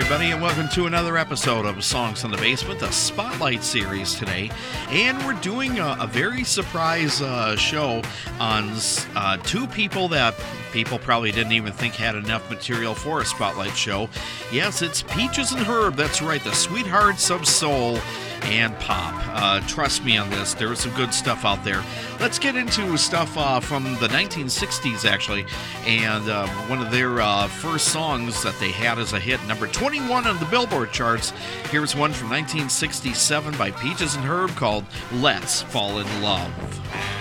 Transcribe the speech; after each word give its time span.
everybody, 0.00 0.30
and 0.30 0.40
welcome 0.40 0.68
to 0.68 0.86
another 0.86 1.16
episode 1.16 1.66
of 1.66 1.82
Songs 1.82 2.22
in 2.22 2.30
the 2.30 2.36
Basement, 2.36 2.78
the 2.78 2.88
Spotlight 2.92 3.64
series 3.64 4.14
today. 4.14 4.48
And 4.90 5.18
we're 5.24 5.40
doing 5.40 5.80
a, 5.80 5.96
a 5.98 6.06
very 6.06 6.44
surprise 6.44 7.20
uh, 7.20 7.56
show 7.56 8.02
on 8.38 8.76
uh, 9.16 9.38
two 9.38 9.66
people 9.66 10.06
that 10.08 10.36
people 10.70 11.00
probably 11.00 11.32
didn't 11.32 11.50
even 11.50 11.72
think 11.72 11.94
had 11.94 12.14
enough 12.14 12.48
material 12.48 12.94
for 12.94 13.22
a 13.22 13.24
Spotlight 13.24 13.76
show. 13.76 14.08
Yes, 14.52 14.82
it's 14.82 15.02
Peaches 15.02 15.50
and 15.50 15.62
Herb, 15.66 15.96
that's 15.96 16.22
right, 16.22 16.44
the 16.44 16.54
sweethearts 16.54 17.28
of 17.32 17.48
soul 17.48 17.98
and 18.42 18.78
pop. 18.80 19.14
Uh, 19.28 19.60
trust 19.66 20.04
me 20.04 20.16
on 20.16 20.28
this, 20.30 20.54
there 20.54 20.68
was 20.68 20.80
some 20.80 20.94
good 20.94 21.12
stuff 21.12 21.44
out 21.44 21.62
there. 21.64 21.82
Let's 22.20 22.38
get 22.38 22.56
into 22.56 22.96
stuff 22.96 23.36
uh, 23.36 23.60
from 23.60 23.84
the 23.84 24.08
1960s, 24.08 25.04
actually, 25.04 25.46
and 25.86 26.28
uh, 26.28 26.46
one 26.66 26.80
of 26.80 26.90
their 26.90 27.20
uh, 27.20 27.48
first 27.48 27.88
songs 27.88 28.42
that 28.42 28.58
they 28.58 28.70
had 28.70 28.98
as 28.98 29.12
a 29.12 29.20
hit, 29.20 29.44
number 29.46 29.66
21 29.66 30.26
on 30.26 30.38
the 30.38 30.46
Billboard 30.46 30.92
charts. 30.92 31.32
Here's 31.70 31.94
one 31.94 32.12
from 32.12 32.30
1967 32.30 33.56
by 33.56 33.70
Peaches 33.72 34.14
and 34.14 34.24
Herb 34.24 34.50
called 34.50 34.84
Let's 35.12 35.62
Fall 35.62 35.98
in 35.98 36.22
Love. 36.22 37.17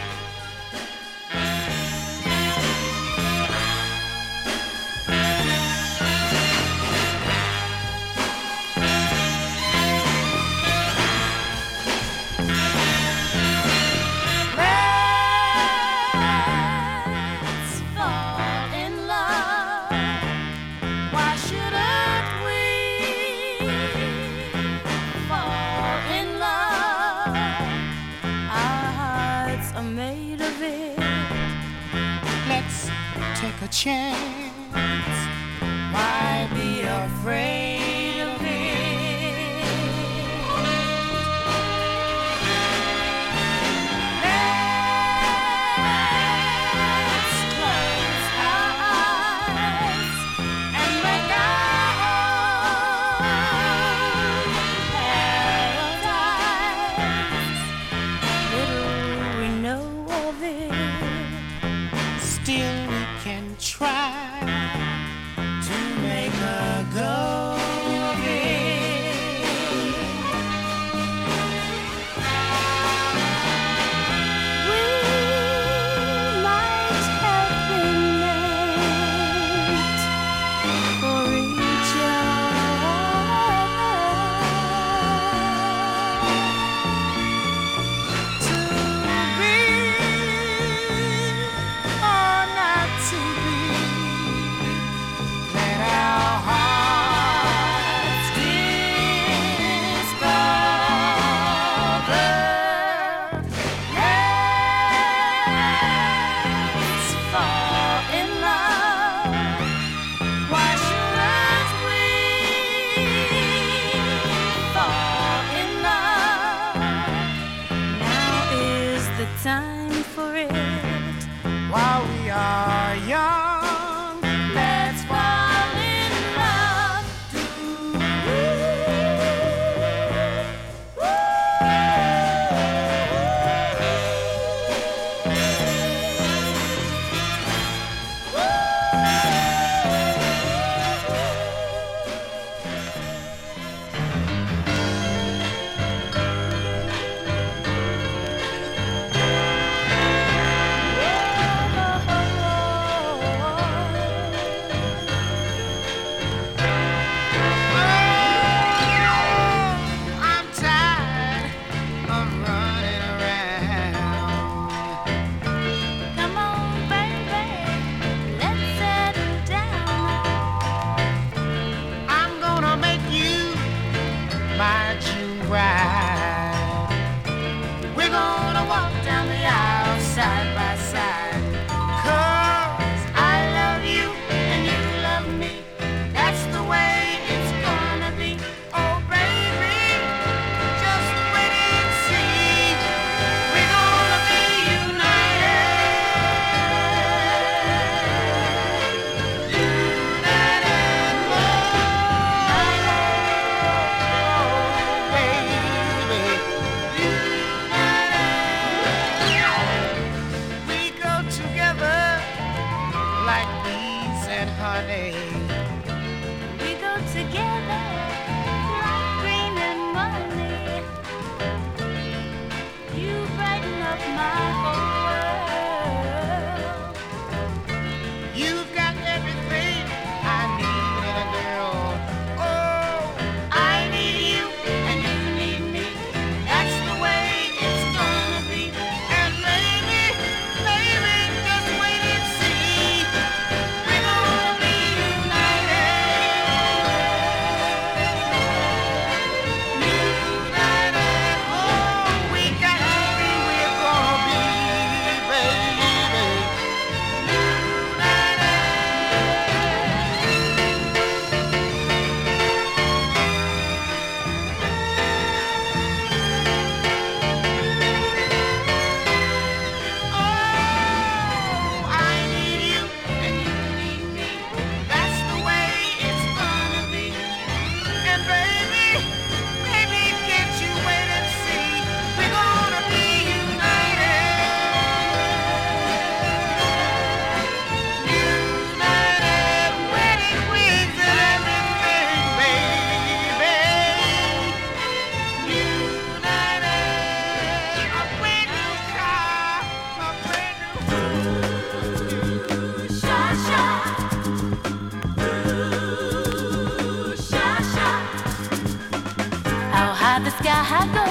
Ask 310.70 311.07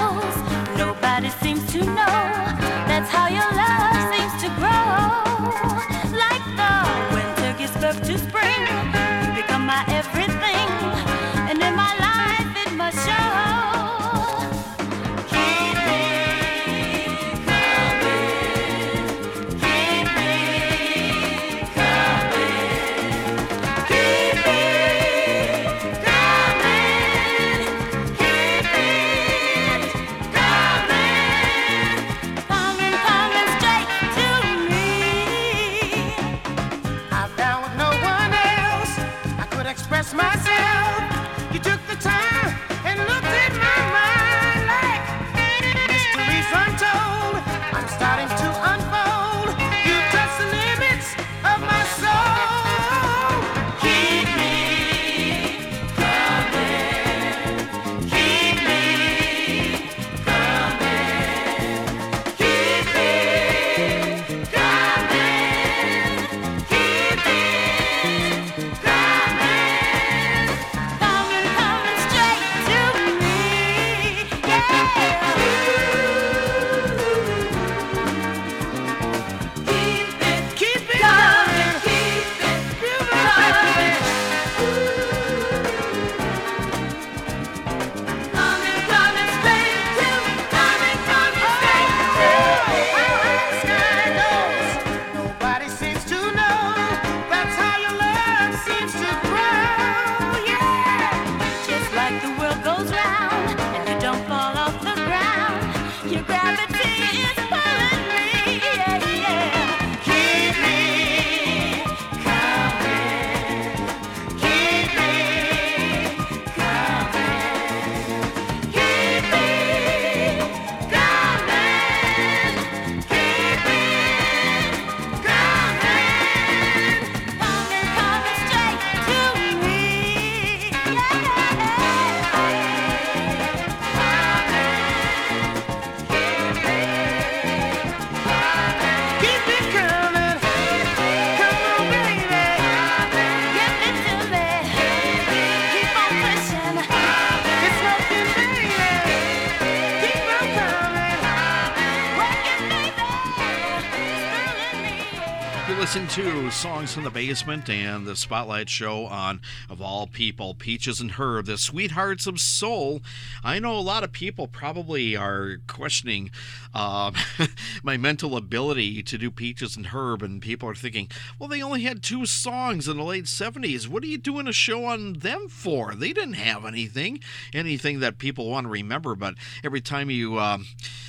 You 155.68 155.74
listen 155.74 156.06
to 156.08 156.48
Songs 156.52 156.94
from 156.94 157.02
the 157.02 157.10
Basement 157.10 157.68
and 157.68 158.06
the 158.06 158.14
Spotlight 158.14 158.68
Show 158.68 159.06
on, 159.06 159.40
of 159.68 159.82
all 159.82 160.06
people, 160.06 160.54
Peaches 160.54 161.00
and 161.00 161.10
Herb, 161.10 161.46
the 161.46 161.58
Sweethearts 161.58 162.28
of 162.28 162.38
Soul. 162.38 163.02
I 163.42 163.58
know 163.58 163.76
a 163.76 163.80
lot 163.80 164.04
of 164.04 164.12
people 164.12 164.46
probably 164.46 165.16
are 165.16 165.56
questioning 165.66 166.30
uh, 166.72 167.10
my 167.82 167.96
mental 167.96 168.36
ability 168.36 169.02
to 169.02 169.18
do 169.18 169.28
Peaches 169.28 169.76
and 169.76 169.86
Herb, 169.86 170.22
and 170.22 170.40
people 170.40 170.68
are 170.68 170.74
thinking, 170.76 171.08
well, 171.36 171.48
they 171.48 171.62
only 171.62 171.82
had 171.82 172.00
two 172.00 172.26
songs 172.26 172.86
in 172.86 172.96
the 172.96 173.02
late 173.02 173.24
70s. 173.24 173.88
What 173.88 174.04
are 174.04 174.08
you 174.08 174.18
doing 174.18 174.46
a 174.46 174.52
show 174.52 174.84
on 174.84 175.14
them 175.14 175.48
for? 175.48 175.96
They 175.96 176.12
didn't 176.12 176.34
have 176.34 176.64
anything, 176.64 177.18
anything 177.52 177.98
that 177.98 178.18
people 178.18 178.48
want 178.48 178.66
to 178.66 178.70
remember, 178.70 179.16
but 179.16 179.34
every 179.64 179.80
time 179.80 180.10
you. 180.10 180.38
Um, 180.38 180.66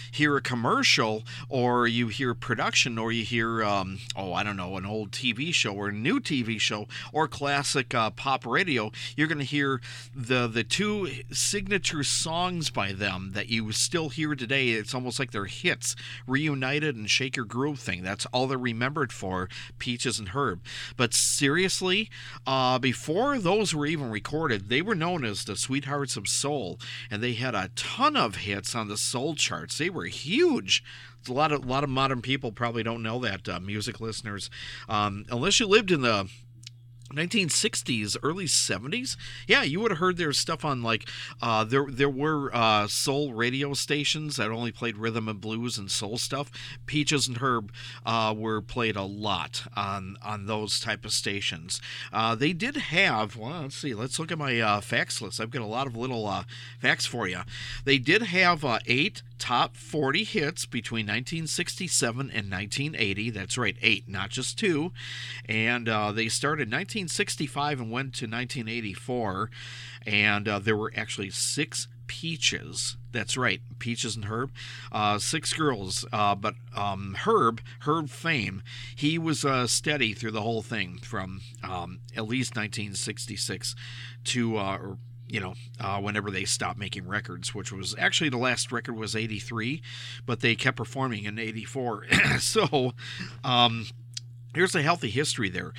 hear 0.10 0.36
a 0.36 0.42
commercial 0.42 1.24
or 1.48 1.86
you 1.86 2.08
hear 2.08 2.34
production 2.34 2.98
or 2.98 3.12
you 3.12 3.24
hear 3.24 3.64
um, 3.64 4.00
oh 4.16 4.34
i 4.34 4.42
don't 4.48 4.58
know 4.58 4.78
an 4.78 4.86
old 4.86 5.12
tv 5.12 5.54
show 5.54 5.74
or 5.74 5.90
a 5.90 5.94
new 5.94 6.20
tv 6.20 6.60
show 6.60 6.88
or 7.14 7.28
classic 7.28 7.94
uh, 7.94 8.10
pop 8.10 8.46
radio 8.46 8.92
you're 9.16 9.28
going 9.28 9.38
to 9.38 9.44
hear 9.44 9.82
the 10.16 10.48
the 10.48 10.64
two 10.64 11.10
signature 11.32 12.04
songs 12.04 12.70
by 12.70 12.92
them 12.92 13.32
that 13.34 13.50
you 13.50 13.72
still 13.72 14.10
hear 14.10 14.36
today. 14.36 14.70
It's 14.70 14.94
almost 14.94 15.20
like 15.20 15.32
they're 15.32 15.46
hits. 15.46 15.96
Reunited 16.26 16.96
and 16.96 17.10
shake 17.10 17.36
your 17.36 17.46
groove 17.46 17.80
thing. 17.80 18.04
That's 18.04 18.26
all 18.28 18.48
they're 18.48 18.58
remembered 18.58 19.12
for 19.12 19.50
peaches 19.78 20.20
and 20.20 20.30
herb. 20.30 20.62
But 20.96 21.14
seriously 21.14 22.10
uh, 22.46 22.80
before 22.80 23.40
those 23.40 23.74
were 23.74 23.86
even 23.86 24.10
recorded 24.10 24.70
they 24.70 24.82
were 24.82 24.96
known 24.96 25.24
as 25.24 25.46
the 25.46 25.56
sweethearts 25.56 26.18
of 26.18 26.28
soul 26.28 26.80
and 27.10 27.22
they 27.22 27.34
had 27.34 27.56
a 27.56 27.72
ton 27.76 28.16
of 28.16 28.38
hits 28.38 28.76
on 28.76 28.88
the 28.88 28.98
soul 28.98 29.36
charts. 29.36 29.78
They 29.78 29.90
were 29.90 30.06
huge 30.06 30.84
a 31.28 31.34
lot 31.34 31.52
of 31.52 31.64
a 31.64 31.68
lot 31.68 31.84
of 31.84 31.90
modern 31.90 32.22
people 32.22 32.52
probably 32.52 32.84
don't 32.84 33.04
know 33.04 33.20
that 33.20 33.48
uh, 33.50 33.60
music 33.60 34.00
listeners 34.00 34.50
um, 34.90 35.26
unless 35.30 35.60
you 35.60 35.68
lived 35.68 35.92
in 35.92 36.02
the 36.02 36.30
1960s, 37.14 38.18
early 38.22 38.46
70s. 38.46 39.16
Yeah, 39.48 39.64
you 39.64 39.80
would 39.80 39.92
have 39.92 40.00
heard 40.00 40.18
their 40.18 40.34
stuff 40.34 40.66
on 40.66 40.84
like 40.84 41.08
uh, 41.42 41.64
there. 41.64 41.86
There 41.90 42.10
were 42.10 42.54
uh, 42.54 42.88
soul 42.88 43.34
radio 43.34 43.74
stations 43.74 44.36
that 44.36 44.52
only 44.52 44.72
played 44.72 44.98
rhythm 44.98 45.28
and 45.28 45.40
blues 45.40 45.78
and 45.78 45.90
soul 45.90 46.18
stuff. 46.18 46.52
Peaches 46.86 47.28
and 47.28 47.38
Herb 47.38 47.72
uh, 48.06 48.34
were 48.38 48.62
played 48.62 48.96
a 48.96 49.04
lot 49.04 49.64
on 49.76 50.18
on 50.22 50.46
those 50.46 50.80
type 50.80 51.06
of 51.06 51.14
stations. 51.14 51.82
Uh, 52.12 52.36
they 52.36 52.54
did 52.54 52.76
have. 52.76 53.36
Well, 53.38 53.62
let's 53.62 53.78
see. 53.78 53.94
Let's 53.94 54.20
look 54.20 54.32
at 54.32 54.38
my 54.38 54.60
uh, 54.60 54.82
facts 54.82 55.22
list. 55.22 55.40
I've 55.40 55.52
got 55.52 55.62
a 55.62 55.66
lot 55.66 55.88
of 55.88 55.96
little 55.96 56.28
uh, 56.28 56.44
facts 56.80 57.06
for 57.06 57.28
you. 57.28 57.42
They 57.86 57.98
did 57.98 58.24
have 58.24 58.66
eight 58.86 59.22
top 59.38 59.76
40 59.76 60.24
hits 60.24 60.66
between 60.66 61.06
1967 61.06 62.20
and 62.20 62.52
1980. 62.52 63.30
That's 63.30 63.58
right, 63.58 63.78
eight, 63.82 64.08
not 64.08 64.30
just 64.30 64.58
two. 64.58 64.92
And 65.48 65.88
uh, 65.88 66.12
they 66.12 66.28
started 66.28 66.68
1965 66.68 67.82
and 67.82 67.92
went 67.92 68.14
to 68.16 68.26
1984. 68.26 69.50
And 70.06 70.48
uh, 70.48 70.60
there 70.60 70.78
were 70.78 70.92
actually 70.96 71.30
six 71.30 71.88
peaches. 72.08 72.98
That's 73.12 73.38
right, 73.38 73.62
peaches 73.80 74.16
and 74.16 74.26
Herb. 74.26 74.52
Uh, 74.92 75.20
six 75.20 75.54
girls, 75.54 76.06
uh, 76.12 76.36
but 76.36 76.56
um, 76.76 77.16
Herb, 77.26 77.62
Herb 77.82 78.10
Fame, 78.10 78.64
he 78.96 79.18
was 79.18 79.46
uh, 79.46 79.68
steady 79.68 80.14
through 80.14 80.32
the 80.32 80.42
whole 80.42 80.62
thing 80.62 81.00
from 81.02 81.42
um, 81.64 82.00
at 82.16 82.28
least 82.28 82.56
1966 82.56 83.76
to, 84.26 84.58
uh, 84.58 84.78
you 85.28 85.40
know, 85.40 85.54
uh, 85.80 86.00
whenever 86.00 86.32
they 86.32 86.46
stopped 86.46 86.80
making 86.80 87.08
records, 87.08 87.54
which 87.54 87.72
was 87.72 87.96
actually 87.98 88.30
the 88.30 88.38
last 88.38 88.72
record 88.72 88.96
was 88.96 89.16
83, 89.16 89.82
but 90.26 90.40
they 90.40 90.56
kept 90.56 90.78
performing 90.78 91.26
in 91.26 91.38
84. 91.38 92.06
so, 92.40 92.94
um, 93.44 93.88
here's 94.54 94.76
a 94.76 94.82
healthy 94.82 95.10
history 95.10 95.50
there. 95.50 95.74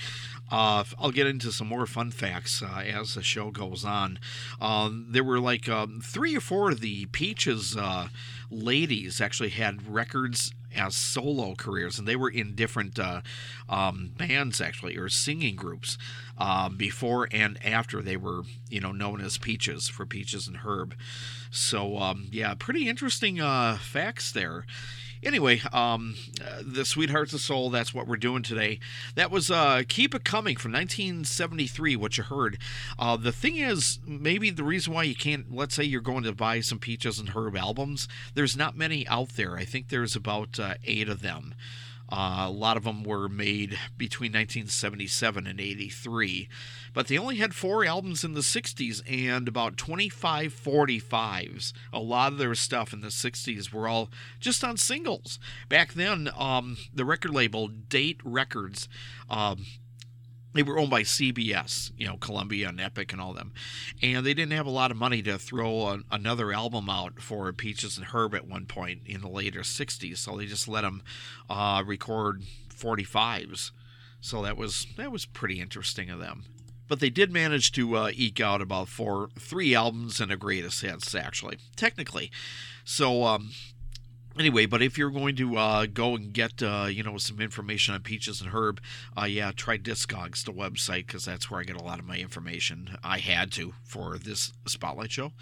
Uh, 0.50 0.85
I'll 0.99 1.11
get 1.11 1.26
into 1.26 1.52
some 1.52 1.67
more 1.67 1.87
fun 1.87 2.11
facts 2.11 2.62
uh, 2.62 2.81
as 2.81 3.14
the 3.14 3.23
show 3.23 3.50
goes 3.50 3.85
on. 3.85 4.19
Um, 4.61 5.09
there 5.11 5.25
were 5.25 5.40
like 5.40 5.69
um, 5.69 6.00
three 6.02 6.37
or 6.37 6.40
four 6.40 6.71
of 6.71 6.81
the 6.81 7.07
Peaches 7.07 7.76
uh, 7.76 8.09
ladies 8.50 9.21
actually 9.21 9.50
had 9.50 9.87
records 9.88 10.52
as 10.75 10.94
solo 10.94 11.54
careers, 11.54 11.98
and 11.98 12.06
they 12.06 12.16
were 12.16 12.30
in 12.30 12.54
different 12.54 12.98
uh, 12.98 13.20
um, 13.68 14.10
bands 14.16 14.60
actually, 14.60 14.96
or 14.96 15.08
singing 15.08 15.56
groups 15.56 15.98
uh, 16.38 16.68
before 16.68 17.28
and 17.32 17.58
after 17.64 18.02
they 18.02 18.16
were, 18.16 18.42
you 18.68 18.80
know, 18.80 18.92
known 18.92 19.20
as 19.20 19.38
Peaches 19.38 19.88
for 19.88 20.06
Peaches 20.06 20.46
and 20.46 20.58
Herb. 20.58 20.94
So 21.50 21.98
um, 21.98 22.28
yeah, 22.30 22.54
pretty 22.54 22.88
interesting 22.88 23.40
uh, 23.40 23.78
facts 23.78 24.32
there. 24.32 24.64
Anyway, 25.22 25.60
um, 25.72 26.14
the 26.60 26.84
Sweethearts 26.84 27.32
of 27.32 27.40
Soul, 27.40 27.70
that's 27.70 27.92
what 27.92 28.06
we're 28.06 28.16
doing 28.16 28.42
today. 28.42 28.78
That 29.14 29.30
was 29.30 29.50
uh, 29.50 29.82
Keep 29.88 30.14
It 30.14 30.25
Coming 30.25 30.56
from 30.56 30.72
1973, 30.72 31.96
what 31.96 32.16
you 32.18 32.25
heard. 32.25 32.58
Uh, 32.98 33.16
the 33.16 33.32
thing 33.32 33.56
is, 33.56 33.98
maybe 34.06 34.50
the 34.50 34.64
reason 34.64 34.92
why 34.92 35.02
you 35.02 35.14
can't, 35.14 35.54
let's 35.54 35.75
say 35.75 35.84
you're 35.84 36.00
going 36.00 36.25
to 36.25 36.32
buy 36.32 36.60
some 36.60 36.78
Peaches 36.78 37.18
and 37.18 37.30
Herb 37.30 37.56
albums, 37.56 38.06
there's 38.34 38.56
not 38.56 38.76
many 38.76 39.06
out 39.08 39.30
there. 39.30 39.56
I 39.56 39.64
think 39.64 39.88
there's 39.88 40.14
about 40.14 40.60
uh, 40.60 40.75
eight 40.84 41.08
of 41.08 41.22
them. 41.22 41.54
Uh, 42.10 42.46
a 42.46 42.50
lot 42.50 42.76
of 42.76 42.84
them 42.84 43.02
were 43.04 43.28
made 43.28 43.78
between 43.96 44.32
1977 44.32 45.46
and 45.46 45.60
83, 45.60 46.48
but 46.94 47.06
they 47.06 47.18
only 47.18 47.36
had 47.36 47.54
four 47.54 47.84
albums 47.84 48.24
in 48.24 48.32
the 48.32 48.40
60s 48.40 49.02
and 49.06 49.46
about 49.46 49.76
25 49.76 50.54
45s. 50.54 51.72
A 51.92 51.98
lot 51.98 52.32
of 52.32 52.38
their 52.38 52.54
stuff 52.54 52.92
in 52.92 53.02
the 53.02 53.08
60s 53.08 53.72
were 53.72 53.86
all 53.86 54.08
just 54.40 54.64
on 54.64 54.76
singles. 54.78 55.38
Back 55.68 55.92
then, 55.92 56.30
um, 56.36 56.78
the 56.94 57.04
record 57.04 57.34
label 57.34 57.68
Date 57.68 58.20
Records. 58.24 58.88
Um, 59.28 59.66
they 60.58 60.64
were 60.64 60.76
owned 60.76 60.90
by 60.90 61.02
CBS, 61.02 61.92
you 61.96 62.04
know, 62.04 62.16
Columbia 62.16 62.68
and 62.68 62.80
Epic 62.80 63.12
and 63.12 63.22
all 63.22 63.32
them. 63.32 63.52
And 64.02 64.26
they 64.26 64.34
didn't 64.34 64.56
have 64.56 64.66
a 64.66 64.70
lot 64.70 64.90
of 64.90 64.96
money 64.96 65.22
to 65.22 65.38
throw 65.38 66.00
another 66.10 66.52
album 66.52 66.90
out 66.90 67.22
for 67.22 67.52
Peaches 67.52 67.96
and 67.96 68.08
Herb 68.08 68.34
at 68.34 68.48
one 68.48 68.66
point 68.66 69.02
in 69.06 69.20
the 69.20 69.28
later 69.28 69.60
60s. 69.60 70.18
So 70.18 70.36
they 70.36 70.46
just 70.46 70.66
let 70.66 70.80
them 70.80 71.04
uh, 71.48 71.84
record 71.86 72.42
45s. 72.74 73.70
So 74.20 74.42
that 74.42 74.56
was 74.56 74.88
that 74.96 75.12
was 75.12 75.26
pretty 75.26 75.60
interesting 75.60 76.10
of 76.10 76.18
them. 76.18 76.42
But 76.88 76.98
they 76.98 77.10
did 77.10 77.32
manage 77.32 77.70
to 77.72 77.96
uh, 77.96 78.10
eke 78.12 78.40
out 78.40 78.60
about 78.60 78.88
four, 78.88 79.28
three 79.38 79.76
albums 79.76 80.18
and 80.18 80.32
a 80.32 80.36
greatest 80.36 80.80
hits, 80.82 81.14
actually, 81.14 81.58
technically. 81.76 82.32
So 82.84 83.22
um, 83.22 83.52
anyway, 84.38 84.66
but 84.66 84.83
if 84.83 84.97
you're 84.97 85.11
going 85.11 85.37
to 85.37 85.57
uh, 85.57 85.87
go 85.87 86.14
and 86.14 86.33
get 86.33 86.62
uh, 86.62 86.87
you 86.88 87.02
know 87.02 87.16
some 87.18 87.40
information 87.40 87.95
on 87.95 88.00
Peaches 88.00 88.40
and 88.40 88.50
Herb, 88.50 88.80
uh, 89.21 89.25
yeah, 89.25 89.52
try 89.54 89.78
Discogs, 89.78 90.45
the 90.45 90.52
website, 90.52 91.07
because 91.07 91.25
that's 91.25 91.50
where 91.50 91.61
I 91.61 91.64
get 91.64 91.76
a 91.76 91.83
lot 91.83 91.99
of 91.99 92.07
my 92.07 92.18
information. 92.18 92.97
I 93.02 93.18
had 93.18 93.52
to 93.52 93.75
for 93.85 94.18
this 94.18 94.52
spotlight 94.66 95.12
show. 95.12 95.33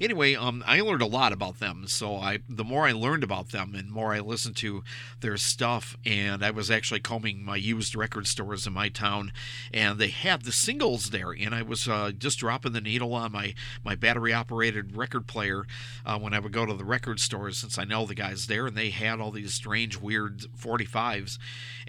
Anyway, 0.00 0.34
um, 0.34 0.62
I 0.66 0.80
learned 0.80 1.02
a 1.02 1.06
lot 1.06 1.32
about 1.32 1.58
them. 1.58 1.86
So 1.86 2.16
I, 2.16 2.40
the 2.48 2.64
more 2.64 2.86
I 2.86 2.92
learned 2.92 3.24
about 3.24 3.50
them, 3.50 3.74
and 3.74 3.90
more 3.90 4.12
I 4.12 4.20
listened 4.20 4.56
to 4.56 4.82
their 5.20 5.36
stuff, 5.36 5.96
and 6.04 6.44
I 6.44 6.50
was 6.50 6.70
actually 6.70 7.00
combing 7.00 7.44
my 7.44 7.56
used 7.56 7.94
record 7.94 8.26
stores 8.26 8.66
in 8.66 8.72
my 8.72 8.88
town, 8.88 9.32
and 9.72 9.98
they 9.98 10.08
had 10.08 10.42
the 10.42 10.52
singles 10.52 11.10
there, 11.10 11.32
and 11.32 11.54
I 11.54 11.62
was 11.62 11.88
uh, 11.88 12.12
just 12.16 12.38
dropping 12.38 12.72
the 12.72 12.80
needle 12.80 13.14
on 13.14 13.32
my 13.32 13.54
my 13.84 13.94
battery 13.94 14.32
operated 14.32 14.96
record 14.96 15.26
player 15.26 15.66
uh, 16.04 16.18
when 16.18 16.34
I 16.34 16.38
would 16.38 16.52
go 16.52 16.66
to 16.66 16.74
the 16.74 16.84
record 16.84 17.20
stores, 17.20 17.58
since 17.58 17.78
I 17.78 17.84
know 17.84 18.06
the 18.06 18.14
guys 18.14 18.41
there, 18.46 18.66
and 18.66 18.76
they 18.76 18.90
had 18.90 19.20
all 19.20 19.30
these 19.30 19.54
strange, 19.54 19.96
weird 19.96 20.40
45s. 20.58 21.38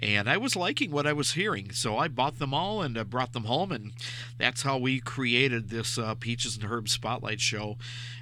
And 0.00 0.28
I 0.28 0.36
was 0.36 0.56
liking 0.56 0.90
what 0.90 1.06
I 1.06 1.12
was 1.12 1.32
hearing, 1.32 1.70
so 1.72 1.96
I 1.96 2.08
bought 2.08 2.38
them 2.38 2.52
all 2.52 2.82
and 2.82 2.98
uh, 2.98 3.04
brought 3.04 3.32
them 3.32 3.44
home, 3.44 3.72
and 3.72 3.92
that's 4.38 4.62
how 4.62 4.78
we 4.78 5.00
created 5.00 5.68
this 5.68 5.98
uh, 5.98 6.14
Peaches 6.14 6.56
and 6.56 6.64
Herb 6.64 6.88
Spotlight 6.88 7.40
show. 7.40 7.76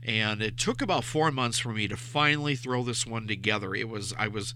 And 0.04 0.42
it 0.42 0.56
took 0.56 0.82
about 0.82 1.04
four 1.04 1.30
months 1.30 1.58
for 1.58 1.70
me 1.70 1.88
to 1.88 1.96
finally 1.96 2.56
throw 2.56 2.82
this 2.82 3.06
one 3.06 3.26
together. 3.26 3.74
It 3.74 3.88
was, 3.88 4.14
I 4.18 4.28
was. 4.28 4.54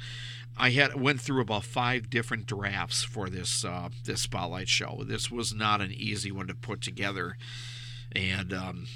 I 0.58 0.70
had 0.70 0.98
went 0.98 1.20
through 1.20 1.42
about 1.42 1.64
five 1.64 2.08
different 2.08 2.46
drafts 2.46 3.02
for 3.02 3.28
this 3.28 3.62
uh, 3.62 3.90
this 4.04 4.22
spotlight 4.22 4.68
show. 4.68 5.02
This 5.04 5.30
was 5.30 5.52
not 5.52 5.82
an 5.82 5.92
easy 5.92 6.32
one 6.32 6.46
to 6.46 6.54
put 6.54 6.80
together, 6.80 7.36
and 8.12 8.54
um, 8.54 8.86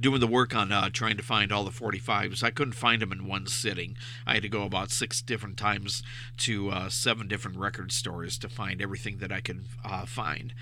doing 0.00 0.20
the 0.20 0.26
work 0.26 0.54
on 0.54 0.72
uh, 0.72 0.90
trying 0.90 1.16
to 1.16 1.22
find 1.22 1.52
all 1.52 1.64
the 1.64 1.70
45s. 1.70 2.42
I 2.42 2.50
couldn't 2.50 2.74
find 2.74 3.02
them 3.02 3.12
in 3.12 3.26
one 3.26 3.46
sitting. 3.46 3.96
I 4.26 4.34
had 4.34 4.42
to 4.42 4.48
go 4.48 4.62
about 4.62 4.90
six 4.90 5.22
different 5.22 5.56
times 5.56 6.02
to 6.38 6.70
uh, 6.70 6.88
seven 6.88 7.28
different 7.28 7.58
record 7.58 7.92
stores 7.92 8.38
to 8.38 8.48
find 8.48 8.80
everything 8.80 9.18
that 9.18 9.32
I 9.32 9.40
could 9.40 9.64
uh, 9.84 10.06
find. 10.06 10.54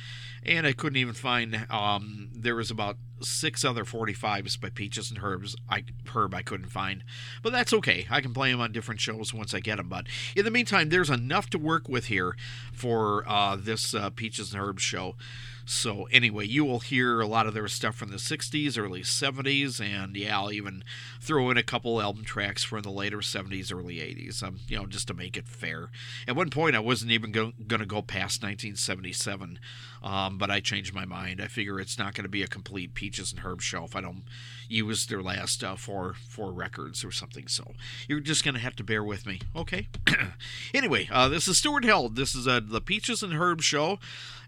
And 0.47 0.67
I 0.67 0.73
couldn't 0.73 0.99
even 0.99 1.14
find, 1.14 1.67
um, 1.71 2.29
there 2.35 2.57
was 2.57 2.71
about 2.71 2.99
six 3.21 3.64
other 3.64 3.85
45s 3.85 4.61
by 4.61 4.69
Peaches 4.69 5.11
and 5.11 5.21
Herbs. 5.23 5.57
I 5.71 5.85
Herb 6.14 6.35
I 6.35 6.43
couldn't 6.43 6.69
find, 6.69 7.03
but 7.43 7.53
that's 7.53 7.73
okay. 7.73 8.07
I 8.11 8.21
can 8.21 8.35
play 8.35 8.50
them 8.50 8.61
on 8.61 8.73
different 8.73 9.00
shows 9.00 9.33
once 9.33 9.55
I 9.55 9.61
get 9.61 9.76
them. 9.76 9.88
But 9.88 10.07
in 10.37 10.45
the 10.45 10.50
meantime, 10.50 10.91
there's 10.91 11.09
enough 11.09 11.49
to 11.50 11.59
work 11.59 11.88
with 11.88 12.07
here 12.07 12.37
for 12.73 13.25
uh, 13.26 13.57
this 13.57 13.95
uh, 13.95 14.11
Peaches 14.11 14.53
and 14.53 14.62
Herbs 14.62 14.83
show. 14.83 15.17
So 15.66 16.04
anyway, 16.12 16.47
you 16.47 16.64
will 16.64 16.80
hear 16.80 17.21
a 17.21 17.26
lot 17.26 17.47
of 17.47 17.54
their 17.54 17.68
stuff 17.68 17.94
from 17.94 18.11
the 18.11 18.18
60s, 18.18 18.78
early 18.78 19.02
70s, 19.02 19.80
and 19.80 20.16
yeah, 20.16 20.38
I'll 20.38 20.52
even 20.52 20.85
throw 21.21 21.50
in 21.50 21.56
a 21.56 21.62
couple 21.62 22.00
album 22.02 22.25
tracks 22.25 22.62
from 22.62 22.83
the 22.83 22.90
later 22.90 23.18
70s, 23.18 23.73
early 23.73 23.97
80s. 23.97 24.42
Um, 24.42 24.59
you 24.68 24.76
know, 24.76 24.87
just 24.87 25.09
to 25.09 25.14
make 25.14 25.37
it 25.37 25.49
fair. 25.49 25.90
At 26.28 26.37
one 26.37 26.50
point, 26.50 26.76
I 26.76 26.80
wasn't 26.80 27.12
even 27.12 27.33
going 27.33 27.54
to 27.68 27.87
go 27.87 28.02
past 28.02 28.42
1977, 28.42 29.59
um, 30.02 30.37
but 30.37 30.50
I 30.50 30.61
changed 30.61 30.94
my 30.94 31.06
mind. 31.06 31.40
I 31.40 31.47
figure 31.47 31.80
it's 31.80 31.99
not 31.99 32.14
going 32.14 32.25
to 32.25 32.28
be 32.28 32.42
a 32.42 32.47
complete 32.47 32.94
Peaches 32.94 33.33
and 33.33 33.40
Herb 33.40 33.62
show 33.62 33.85
if 33.85 33.97
I 33.97 34.02
don't 34.02 34.25
use 34.68 35.06
their 35.06 35.23
last 35.23 35.64
uh, 35.64 35.76
four 35.76 36.14
four 36.28 36.52
records 36.52 37.04
or 37.04 37.11
something. 37.11 37.49
So 37.49 37.73
you're 38.06 38.21
just 38.21 38.44
going 38.44 38.54
to 38.54 38.61
have 38.61 38.76
to 38.76 38.85
bear 38.85 39.02
with 39.02 39.26
me, 39.26 39.40
okay? 39.56 39.88
anyway, 40.75 41.09
uh, 41.11 41.28
this 41.28 41.49
is 41.49 41.56
Stuart 41.56 41.85
Held. 41.85 42.16
This 42.16 42.35
is 42.35 42.47
uh, 42.47 42.61
the 42.62 42.80
Peaches 42.80 43.23
and 43.23 43.35
Herb 43.35 43.62
show 43.62 43.99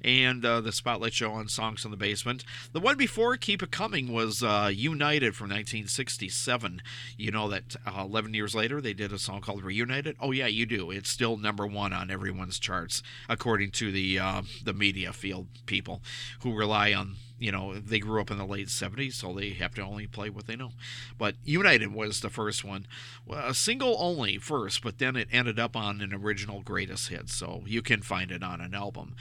and 0.03 0.45
uh, 0.45 0.61
the 0.61 0.73
Spotlight 0.73 1.15
Show 1.15 1.33
on 1.33 1.49
Songs 1.49 1.85
in 1.85 1.91
the 1.91 1.97
Basement. 1.97 2.45
The 2.73 2.81
one 2.81 2.97
before 2.97 3.37
Keep 3.37 3.62
It 3.62 3.71
Coming 3.71 4.12
was 4.12 4.43
uh, 4.43 4.71
United 4.73 5.35
from 5.35 5.47
1967. 5.47 6.83
You 7.17 7.31
know 7.31 7.49
that 7.49 7.76
uh, 7.87 8.03
11 8.03 8.35
years 8.35 8.55
later 8.55 8.81
they 8.81 8.93
did 8.93 9.12
a 9.12 9.19
song 9.19 9.41
called 9.41 9.65
Reunited? 9.65 10.17
Oh, 10.21 10.33
yeah, 10.33 10.47
you 10.47 10.67
do. 10.67 10.91
It's 10.91 11.11
still 11.11 11.37
number 11.37 11.67
one 11.67 11.93
on 11.93 12.11
everyone's 12.11 12.59
charts, 12.59 13.03
according 13.29 13.71
to 13.73 13.91
the, 13.91 14.19
uh, 14.19 14.43
the 14.65 14.73
media 14.73 15.12
field 15.12 15.47
people 15.67 16.03
who 16.41 16.55
rely 16.55 16.93
on 16.93 17.17
you 17.38 17.53
know 17.53 17.75
they 17.79 17.99
grew 17.99 18.21
up 18.21 18.31
in 18.31 18.38
the 18.38 18.47
late 18.47 18.69
70s 18.69 19.15
so 19.15 19.33
they 19.33 19.50
have 19.50 19.75
to 19.75 19.83
only 19.83 20.07
play 20.07 20.31
what 20.31 20.47
they 20.47 20.57
know 20.57 20.73
but 21.19 21.35
united 21.45 21.93
was 21.93 22.21
the 22.21 22.31
first 22.31 22.65
one 22.65 22.87
a 23.31 23.53
single 23.55 23.97
only 23.99 24.38
first 24.38 24.83
but 24.83 24.99
then 24.99 25.17
it 25.17 25.29
ended 25.31 25.59
up 25.59 25.76
on 25.76 26.00
an 26.00 26.15
original 26.15 26.61
greatest 26.62 27.09
hit 27.09 27.29
so 27.29 27.62
you 27.67 27.83
can 27.83 28.00
find 28.00 28.31
it 28.31 28.43
on 28.43 28.61
an 28.61 28.75
album 28.75 29.15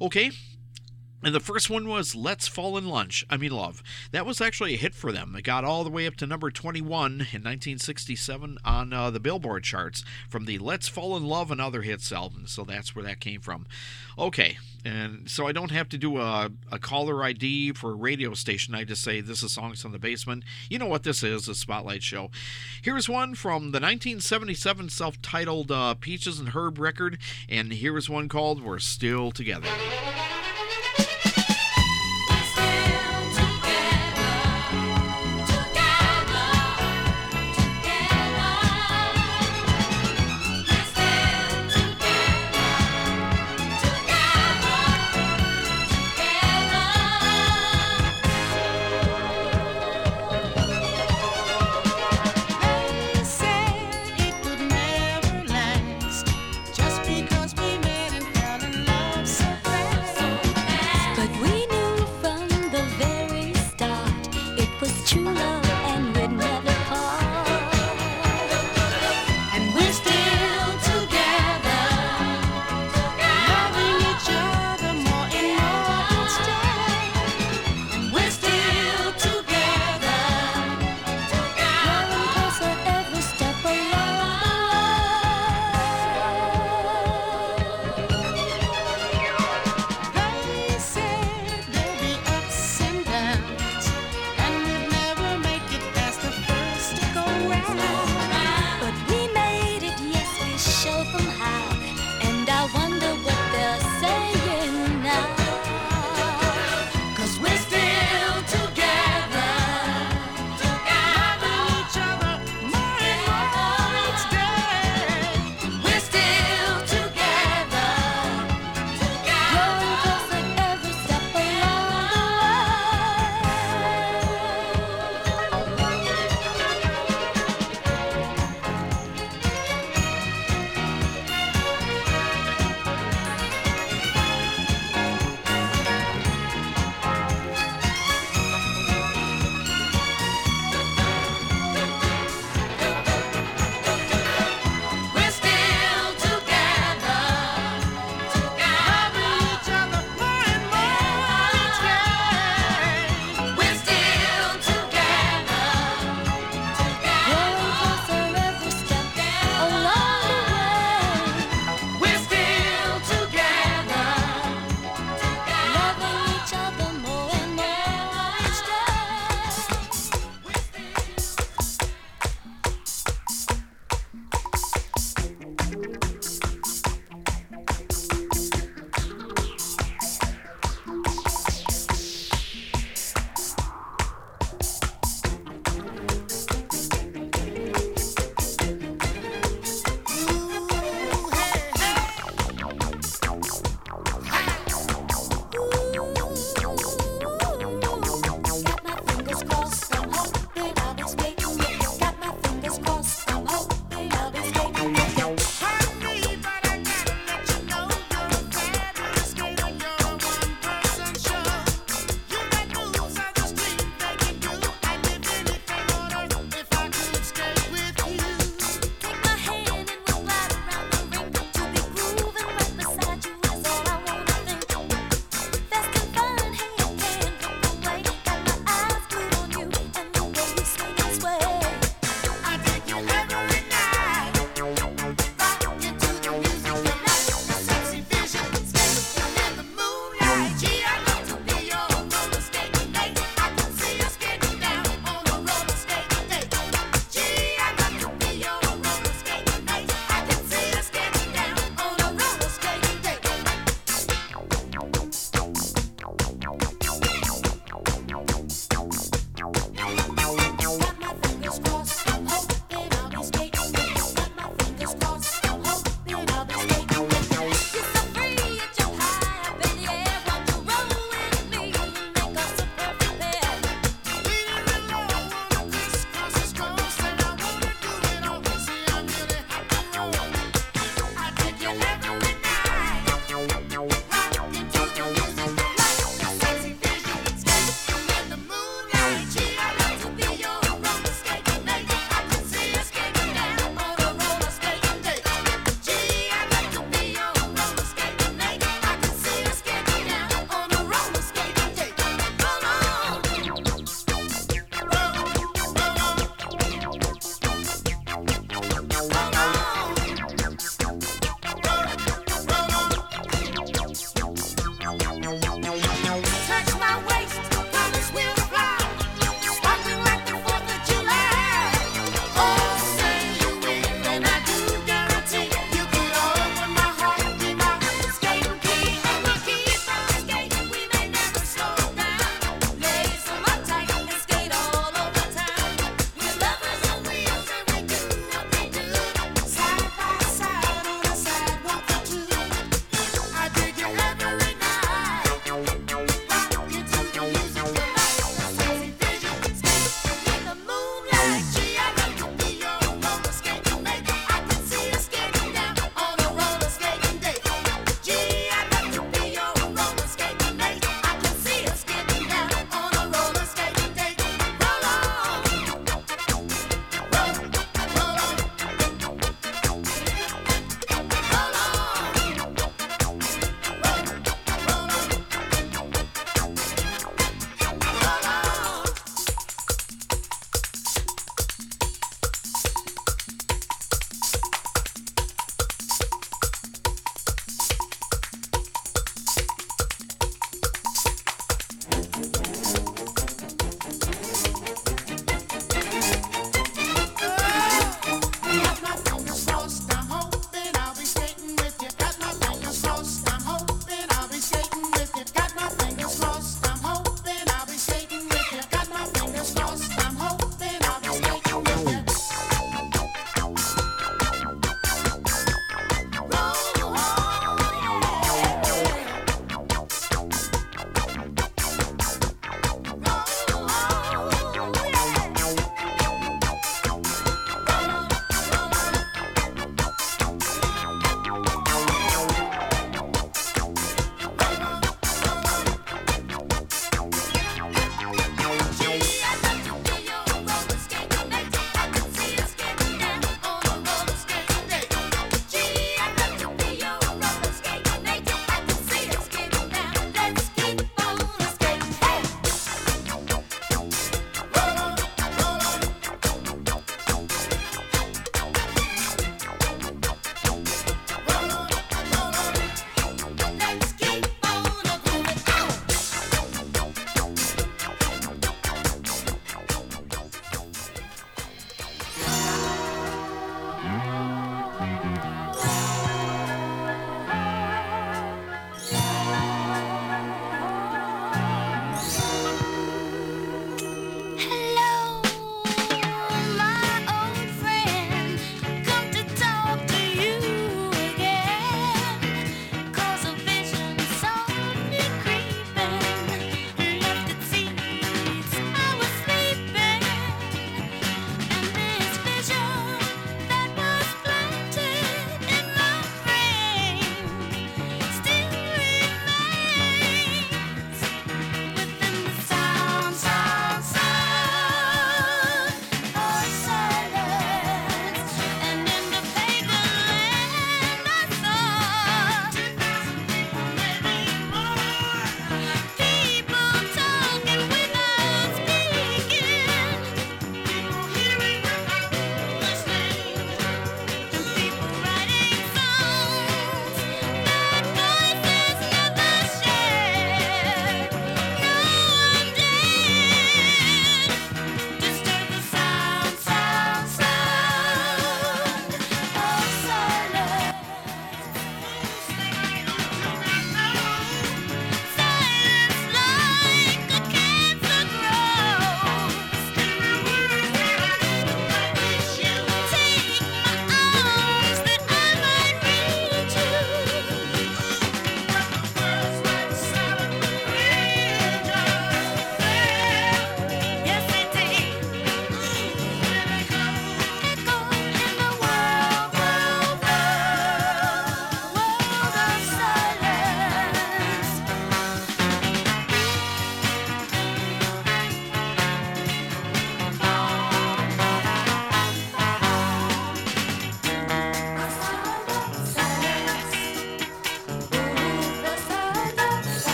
okay 0.00 0.15
and 0.16 1.34
the 1.34 1.40
first 1.40 1.68
one 1.68 1.88
was 1.88 2.14
Let's 2.14 2.48
Fall 2.48 2.78
in 2.78 2.88
Lunch, 2.88 3.22
I 3.28 3.36
mean 3.36 3.50
Love. 3.50 3.82
That 4.12 4.24
was 4.24 4.40
actually 4.40 4.72
a 4.72 4.78
hit 4.78 4.94
for 4.94 5.12
them. 5.12 5.34
It 5.36 5.42
got 5.42 5.62
all 5.62 5.84
the 5.84 5.90
way 5.90 6.06
up 6.06 6.14
to 6.16 6.26
number 6.26 6.50
21 6.50 7.12
in 7.12 7.42
1967 7.42 8.56
on 8.64 8.92
uh, 8.94 9.10
the 9.10 9.20
Billboard 9.20 9.64
charts 9.64 10.04
from 10.30 10.46
the 10.46 10.58
Let's 10.58 10.88
Fall 10.88 11.16
in 11.18 11.26
Love 11.26 11.50
and 11.50 11.60
Other 11.60 11.82
Hits 11.82 12.12
album. 12.12 12.46
So 12.46 12.64
that's 12.64 12.96
where 12.96 13.04
that 13.04 13.20
came 13.20 13.42
from. 13.42 13.66
Okay, 14.18 14.56
and 14.86 15.28
so 15.28 15.46
I 15.46 15.52
don't 15.52 15.70
have 15.70 15.90
to 15.90 15.98
do 15.98 16.16
a, 16.16 16.50
a 16.72 16.78
caller 16.78 17.22
ID 17.22 17.72
for 17.72 17.90
a 17.90 17.96
radio 17.96 18.32
station. 18.32 18.74
I 18.74 18.84
just 18.84 19.02
say 19.02 19.20
this 19.20 19.42
is 19.42 19.52
Songs 19.52 19.82
from 19.82 19.92
the 19.92 19.98
Basement. 19.98 20.44
You 20.70 20.78
know 20.78 20.86
what 20.86 21.02
this 21.02 21.22
is, 21.22 21.46
a 21.46 21.54
spotlight 21.54 22.02
show. 22.02 22.30
Here's 22.80 23.08
one 23.08 23.34
from 23.34 23.72
the 23.72 23.80
1977 23.80 24.88
self 24.88 25.20
titled 25.20 25.70
uh, 25.70 25.94
Peaches 25.94 26.38
and 26.38 26.50
Herb 26.50 26.78
record, 26.78 27.18
and 27.48 27.72
here's 27.72 28.08
one 28.08 28.28
called 28.28 28.62
We're 28.62 28.78
Still 28.78 29.30
Together. 29.30 29.68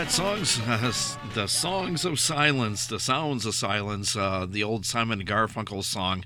Got 0.00 0.12
songs, 0.12 0.58
uh, 0.66 0.92
the 1.34 1.46
songs 1.46 2.06
of 2.06 2.18
silence, 2.18 2.86
the 2.86 2.98
sounds 2.98 3.44
of 3.44 3.54
silence, 3.54 4.16
uh, 4.16 4.46
the 4.48 4.62
old 4.62 4.86
Simon 4.86 5.26
Garfunkel 5.26 5.84
song, 5.84 6.24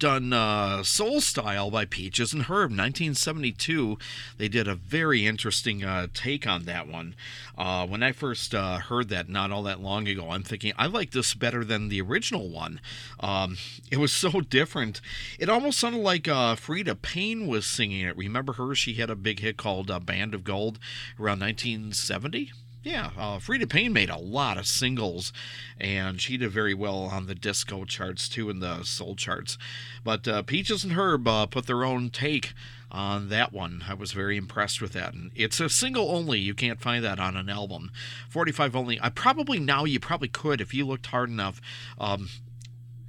done 0.00 0.32
uh, 0.32 0.82
soul 0.82 1.20
style 1.20 1.70
by 1.70 1.84
Peaches 1.84 2.32
and 2.32 2.42
Herb, 2.42 2.72
1972. 2.72 3.96
They 4.38 4.48
did 4.48 4.66
a 4.66 4.74
very 4.74 5.24
interesting 5.24 5.84
uh, 5.84 6.08
take 6.12 6.48
on 6.48 6.64
that 6.64 6.88
one. 6.88 7.14
Uh, 7.56 7.86
when 7.86 8.02
I 8.02 8.10
first 8.10 8.56
uh, 8.56 8.78
heard 8.78 9.08
that 9.10 9.28
not 9.28 9.52
all 9.52 9.62
that 9.62 9.80
long 9.80 10.08
ago, 10.08 10.30
I'm 10.30 10.42
thinking 10.42 10.72
I 10.76 10.86
like 10.86 11.12
this 11.12 11.32
better 11.32 11.64
than 11.64 11.90
the 11.90 12.00
original 12.00 12.48
one. 12.50 12.80
Um, 13.20 13.56
it 13.88 13.98
was 13.98 14.10
so 14.12 14.40
different. 14.40 15.00
It 15.38 15.48
almost 15.48 15.78
sounded 15.78 16.02
like 16.02 16.26
uh, 16.26 16.56
Freda 16.56 17.00
Payne 17.00 17.46
was 17.46 17.66
singing 17.66 18.00
it. 18.00 18.16
Remember 18.16 18.54
her? 18.54 18.74
She 18.74 18.94
had 18.94 19.10
a 19.10 19.14
big 19.14 19.38
hit 19.38 19.56
called 19.56 19.92
"Band 20.04 20.34
of 20.34 20.42
Gold" 20.42 20.80
around 21.20 21.38
1970. 21.38 22.50
Yeah, 22.82 23.10
uh, 23.16 23.38
Freda 23.38 23.68
Payne 23.68 23.92
made 23.92 24.10
a 24.10 24.18
lot 24.18 24.58
of 24.58 24.66
singles, 24.66 25.32
and 25.78 26.20
she 26.20 26.36
did 26.36 26.50
very 26.50 26.74
well 26.74 27.04
on 27.04 27.26
the 27.26 27.34
disco 27.34 27.84
charts 27.84 28.28
too, 28.28 28.50
and 28.50 28.60
the 28.60 28.82
soul 28.82 29.14
charts. 29.14 29.56
But 30.02 30.26
uh, 30.26 30.42
Peaches 30.42 30.82
and 30.82 30.94
Herb 30.94 31.28
uh, 31.28 31.46
put 31.46 31.66
their 31.66 31.84
own 31.84 32.10
take 32.10 32.54
on 32.90 33.28
that 33.28 33.52
one. 33.52 33.84
I 33.88 33.94
was 33.94 34.10
very 34.10 34.36
impressed 34.36 34.82
with 34.82 34.94
that, 34.94 35.14
and 35.14 35.30
it's 35.36 35.60
a 35.60 35.68
single 35.68 36.10
only. 36.10 36.40
You 36.40 36.54
can't 36.54 36.80
find 36.80 37.04
that 37.04 37.20
on 37.20 37.36
an 37.36 37.48
album. 37.48 37.92
45 38.28 38.74
only. 38.74 39.00
I 39.00 39.10
probably 39.10 39.60
now 39.60 39.84
you 39.84 40.00
probably 40.00 40.28
could 40.28 40.60
if 40.60 40.74
you 40.74 40.84
looked 40.84 41.06
hard 41.06 41.30
enough. 41.30 41.60
Um, 41.98 42.30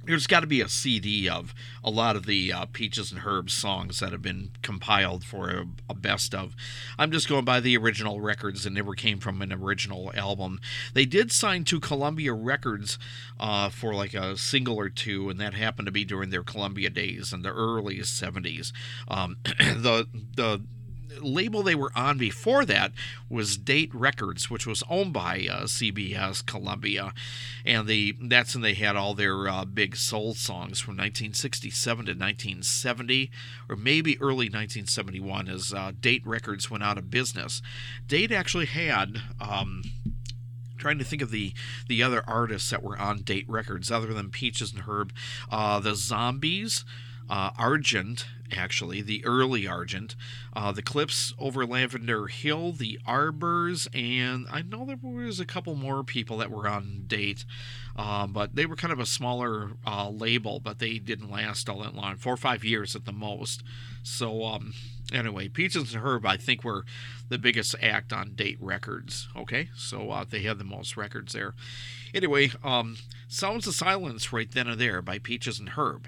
there's 0.06 0.26
got 0.26 0.40
to 0.40 0.46
be 0.46 0.60
a 0.60 0.68
CD 0.68 1.28
of 1.28 1.54
a 1.82 1.90
lot 1.90 2.16
of 2.16 2.26
the 2.26 2.52
uh, 2.52 2.66
Peaches 2.66 3.12
and 3.12 3.22
Herbs 3.24 3.52
songs 3.52 4.00
that 4.00 4.12
have 4.12 4.22
been 4.22 4.50
compiled 4.62 5.24
for 5.24 5.50
a, 5.50 5.66
a, 5.88 5.94
best 5.94 6.34
of. 6.34 6.54
I'm 6.98 7.10
just 7.10 7.28
going 7.28 7.44
by 7.44 7.60
the 7.60 7.76
original 7.76 8.20
records 8.20 8.66
and 8.66 8.74
never 8.74 8.94
came 8.94 9.18
from 9.18 9.42
an 9.42 9.52
original 9.52 10.12
album. 10.14 10.60
They 10.92 11.04
did 11.04 11.32
sign 11.32 11.64
to 11.64 11.80
Columbia 11.80 12.32
Records 12.32 12.98
uh, 13.38 13.68
for 13.68 13.94
like 13.94 14.14
a 14.14 14.36
single 14.36 14.78
or 14.78 14.88
two, 14.88 15.28
and 15.30 15.40
that 15.40 15.54
happened 15.54 15.86
to 15.86 15.92
be 15.92 16.04
during 16.04 16.30
their 16.30 16.42
Columbia 16.42 16.90
days 16.90 17.32
in 17.32 17.42
the 17.42 17.52
early 17.52 17.98
70s. 17.98 18.72
Um, 19.08 19.36
the 19.44 20.06
the 20.36 20.62
label 21.20 21.62
they 21.62 21.74
were 21.74 21.92
on 21.94 22.18
before 22.18 22.64
that 22.64 22.92
was 23.28 23.56
Date 23.56 23.94
Records, 23.94 24.50
which 24.50 24.66
was 24.66 24.82
owned 24.88 25.12
by 25.12 25.46
uh, 25.50 25.64
CBS 25.64 26.44
Columbia, 26.44 27.12
and 27.64 27.88
they 27.88 28.12
that's 28.20 28.54
when 28.54 28.62
they 28.62 28.74
had 28.74 28.96
all 28.96 29.14
their 29.14 29.48
uh, 29.48 29.64
big 29.64 29.96
soul 29.96 30.34
songs 30.34 30.80
from 30.80 30.94
1967 30.94 32.06
to 32.06 32.12
1970, 32.12 33.30
or 33.68 33.76
maybe 33.76 34.20
early 34.20 34.46
1971, 34.46 35.48
as 35.48 35.72
uh, 35.72 35.92
Date 36.00 36.26
Records 36.26 36.70
went 36.70 36.84
out 36.84 36.98
of 36.98 37.10
business. 37.10 37.62
Date 38.06 38.32
actually 38.32 38.66
had. 38.66 39.20
Um, 39.40 39.82
trying 40.76 40.98
to 40.98 41.04
think 41.04 41.22
of 41.22 41.30
the 41.30 41.54
the 41.88 42.02
other 42.02 42.22
artists 42.26 42.68
that 42.68 42.82
were 42.82 42.98
on 42.98 43.22
date 43.22 43.48
records 43.48 43.90
other 43.90 44.12
than 44.12 44.28
peaches 44.28 44.72
and 44.72 44.82
herb 44.82 45.12
uh, 45.50 45.80
the 45.80 45.94
zombies 45.94 46.84
uh, 47.34 47.50
Argent, 47.58 48.26
actually, 48.56 49.02
the 49.02 49.24
early 49.24 49.66
Argent, 49.66 50.14
uh, 50.54 50.70
the 50.70 50.82
Clips 50.82 51.34
over 51.36 51.66
Lavender 51.66 52.28
Hill, 52.28 52.70
the 52.70 53.00
Arbors, 53.04 53.88
and 53.92 54.46
I 54.52 54.62
know 54.62 54.84
there 54.84 54.98
was 55.02 55.40
a 55.40 55.44
couple 55.44 55.74
more 55.74 56.04
people 56.04 56.36
that 56.36 56.52
were 56.52 56.68
on 56.68 57.06
date, 57.08 57.44
uh, 57.96 58.28
but 58.28 58.54
they 58.54 58.66
were 58.66 58.76
kind 58.76 58.92
of 58.92 59.00
a 59.00 59.06
smaller 59.06 59.72
uh, 59.84 60.08
label, 60.10 60.60
but 60.60 60.78
they 60.78 61.00
didn't 61.00 61.28
last 61.28 61.68
all 61.68 61.82
that 61.82 61.96
long, 61.96 62.14
four 62.18 62.34
or 62.34 62.36
five 62.36 62.62
years 62.62 62.94
at 62.94 63.04
the 63.04 63.10
most. 63.10 63.64
So, 64.04 64.44
um, 64.44 64.72
anyway, 65.12 65.48
Peaches 65.48 65.92
and 65.92 66.04
Herb, 66.04 66.24
I 66.24 66.36
think, 66.36 66.62
were 66.62 66.84
the 67.30 67.38
biggest 67.38 67.74
act 67.82 68.12
on 68.12 68.36
date 68.36 68.58
records. 68.60 69.26
Okay, 69.36 69.70
so 69.76 70.12
uh, 70.12 70.24
they 70.28 70.42
had 70.42 70.58
the 70.58 70.64
most 70.64 70.96
records 70.96 71.32
there. 71.32 71.54
Anyway, 72.14 72.52
um, 72.62 72.96
Sounds 73.26 73.66
of 73.66 73.74
Silence 73.74 74.32
right 74.32 74.48
then 74.48 74.68
and 74.68 74.80
there 74.80 75.02
by 75.02 75.18
Peaches 75.18 75.58
and 75.58 75.70
Herb. 75.70 76.06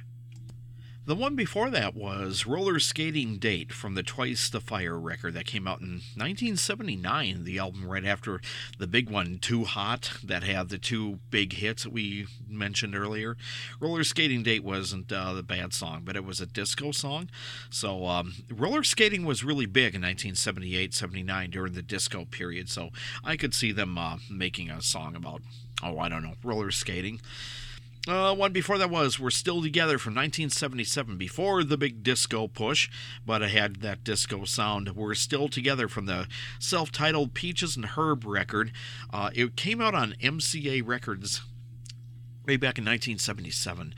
The 1.06 1.14
one 1.14 1.36
before 1.36 1.70
that 1.70 1.94
was 1.94 2.46
Roller 2.46 2.80
Skating 2.80 3.38
Date 3.38 3.72
from 3.72 3.94
the 3.94 4.02
Twice 4.02 4.48
the 4.48 4.60
Fire 4.60 4.98
record 4.98 5.34
that 5.34 5.46
came 5.46 5.68
out 5.68 5.80
in 5.80 6.00
1979, 6.16 7.44
the 7.44 7.60
album 7.60 7.88
right 7.88 8.04
after 8.04 8.40
the 8.80 8.88
big 8.88 9.08
one, 9.08 9.38
Too 9.38 9.62
Hot, 9.62 10.14
that 10.24 10.42
had 10.42 10.68
the 10.68 10.78
two 10.78 11.20
big 11.30 11.52
hits 11.52 11.84
that 11.84 11.92
we 11.92 12.26
mentioned 12.48 12.96
earlier. 12.96 13.36
Roller 13.78 14.02
Skating 14.02 14.42
Date 14.42 14.64
wasn't 14.64 15.12
uh, 15.12 15.32
the 15.32 15.44
bad 15.44 15.72
song, 15.72 16.02
but 16.04 16.16
it 16.16 16.24
was 16.24 16.40
a 16.40 16.46
disco 16.46 16.90
song. 16.90 17.30
So 17.70 18.06
um, 18.06 18.34
roller 18.50 18.82
skating 18.82 19.24
was 19.24 19.44
really 19.44 19.66
big 19.66 19.94
in 19.94 20.02
1978 20.02 20.92
79 20.92 21.50
during 21.50 21.74
the 21.74 21.82
disco 21.82 22.24
period, 22.24 22.68
so 22.68 22.90
I 23.22 23.36
could 23.36 23.54
see 23.54 23.70
them 23.70 23.96
uh, 23.96 24.16
making 24.28 24.70
a 24.70 24.82
song 24.82 25.14
about, 25.14 25.42
oh, 25.84 26.00
I 26.00 26.08
don't 26.08 26.24
know, 26.24 26.34
roller 26.42 26.72
skating. 26.72 27.20
Uh, 28.06 28.32
one 28.32 28.52
before 28.52 28.78
that 28.78 28.88
was 28.88 29.18
We're 29.18 29.30
Still 29.30 29.60
Together 29.60 29.98
from 29.98 30.14
1977, 30.14 31.16
before 31.16 31.64
the 31.64 31.76
big 31.76 32.04
disco 32.04 32.46
push, 32.46 32.88
but 33.26 33.42
it 33.42 33.50
had 33.50 33.76
that 33.80 34.04
disco 34.04 34.44
sound. 34.44 34.94
We're 34.94 35.14
Still 35.14 35.48
Together 35.48 35.88
from 35.88 36.06
the 36.06 36.28
self 36.60 36.92
titled 36.92 37.34
Peaches 37.34 37.74
and 37.74 37.84
Herb 37.84 38.24
record. 38.24 38.70
Uh, 39.12 39.30
it 39.34 39.56
came 39.56 39.80
out 39.80 39.96
on 39.96 40.14
MCA 40.22 40.86
Records 40.86 41.42
way 42.46 42.56
back 42.56 42.78
in 42.78 42.84
1977 42.84 43.92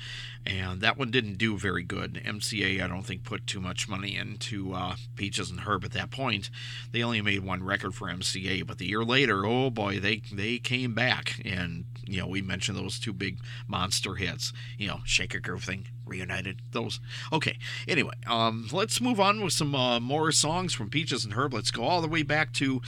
and 0.49 0.81
that 0.81 0.97
one 0.97 1.11
didn't 1.11 1.37
do 1.37 1.59
very 1.59 1.83
good. 1.83 2.15
Mca 2.25 2.83
i 2.83 2.89
don't 2.89 3.03
think 3.03 3.23
put 3.23 3.47
too 3.47 3.61
much 3.61 3.89
money 3.89 4.17
into 4.17 4.73
uh, 4.73 4.97
peaches 5.15 5.51
and 5.51 5.61
herb 5.61 5.85
at 5.85 5.93
that 5.93 6.11
point. 6.11 6.51
They 6.91 7.03
only 7.03 7.21
made 7.21 7.45
one 7.45 7.63
record 7.63 7.95
for 7.95 8.09
mca 8.09 8.67
but 8.67 8.79
the 8.79 8.87
year 8.87 9.05
later 9.05 9.45
oh 9.45 9.71
boy 9.71 10.01
they 10.01 10.23
they 10.33 10.59
came 10.59 10.95
back. 10.95 11.41
And 11.45 11.85
you 12.05 12.21
know 12.21 12.27
we 12.27 12.41
mentioned 12.41 12.79
those 12.79 12.99
two 12.99 13.13
big 13.13 13.39
monster 13.67 14.15
hits 14.15 14.53
you 14.79 14.89
know 14.89 15.01
shake 15.05 15.35
a 15.35 15.41
groove 15.41 15.65
thing 15.65 15.89
reunited 16.07 16.63
those. 16.73 17.01
Okay 17.33 17.59
anyway 17.87 18.15
um 18.27 18.69
let's 18.73 19.01
move 19.01 19.21
on 19.21 19.43
with 19.43 19.53
some 19.53 19.75
uh, 19.75 20.01
more 20.01 20.33
songs 20.33 20.73
from 20.73 20.89
peaches 20.89 21.25
and 21.25 21.35
herb. 21.35 21.53
Let's 21.53 21.71
go 21.71 21.85
all 21.85 22.01
the 22.01 22.09
way 22.09 22.23
back 22.23 22.53
to 22.55 22.81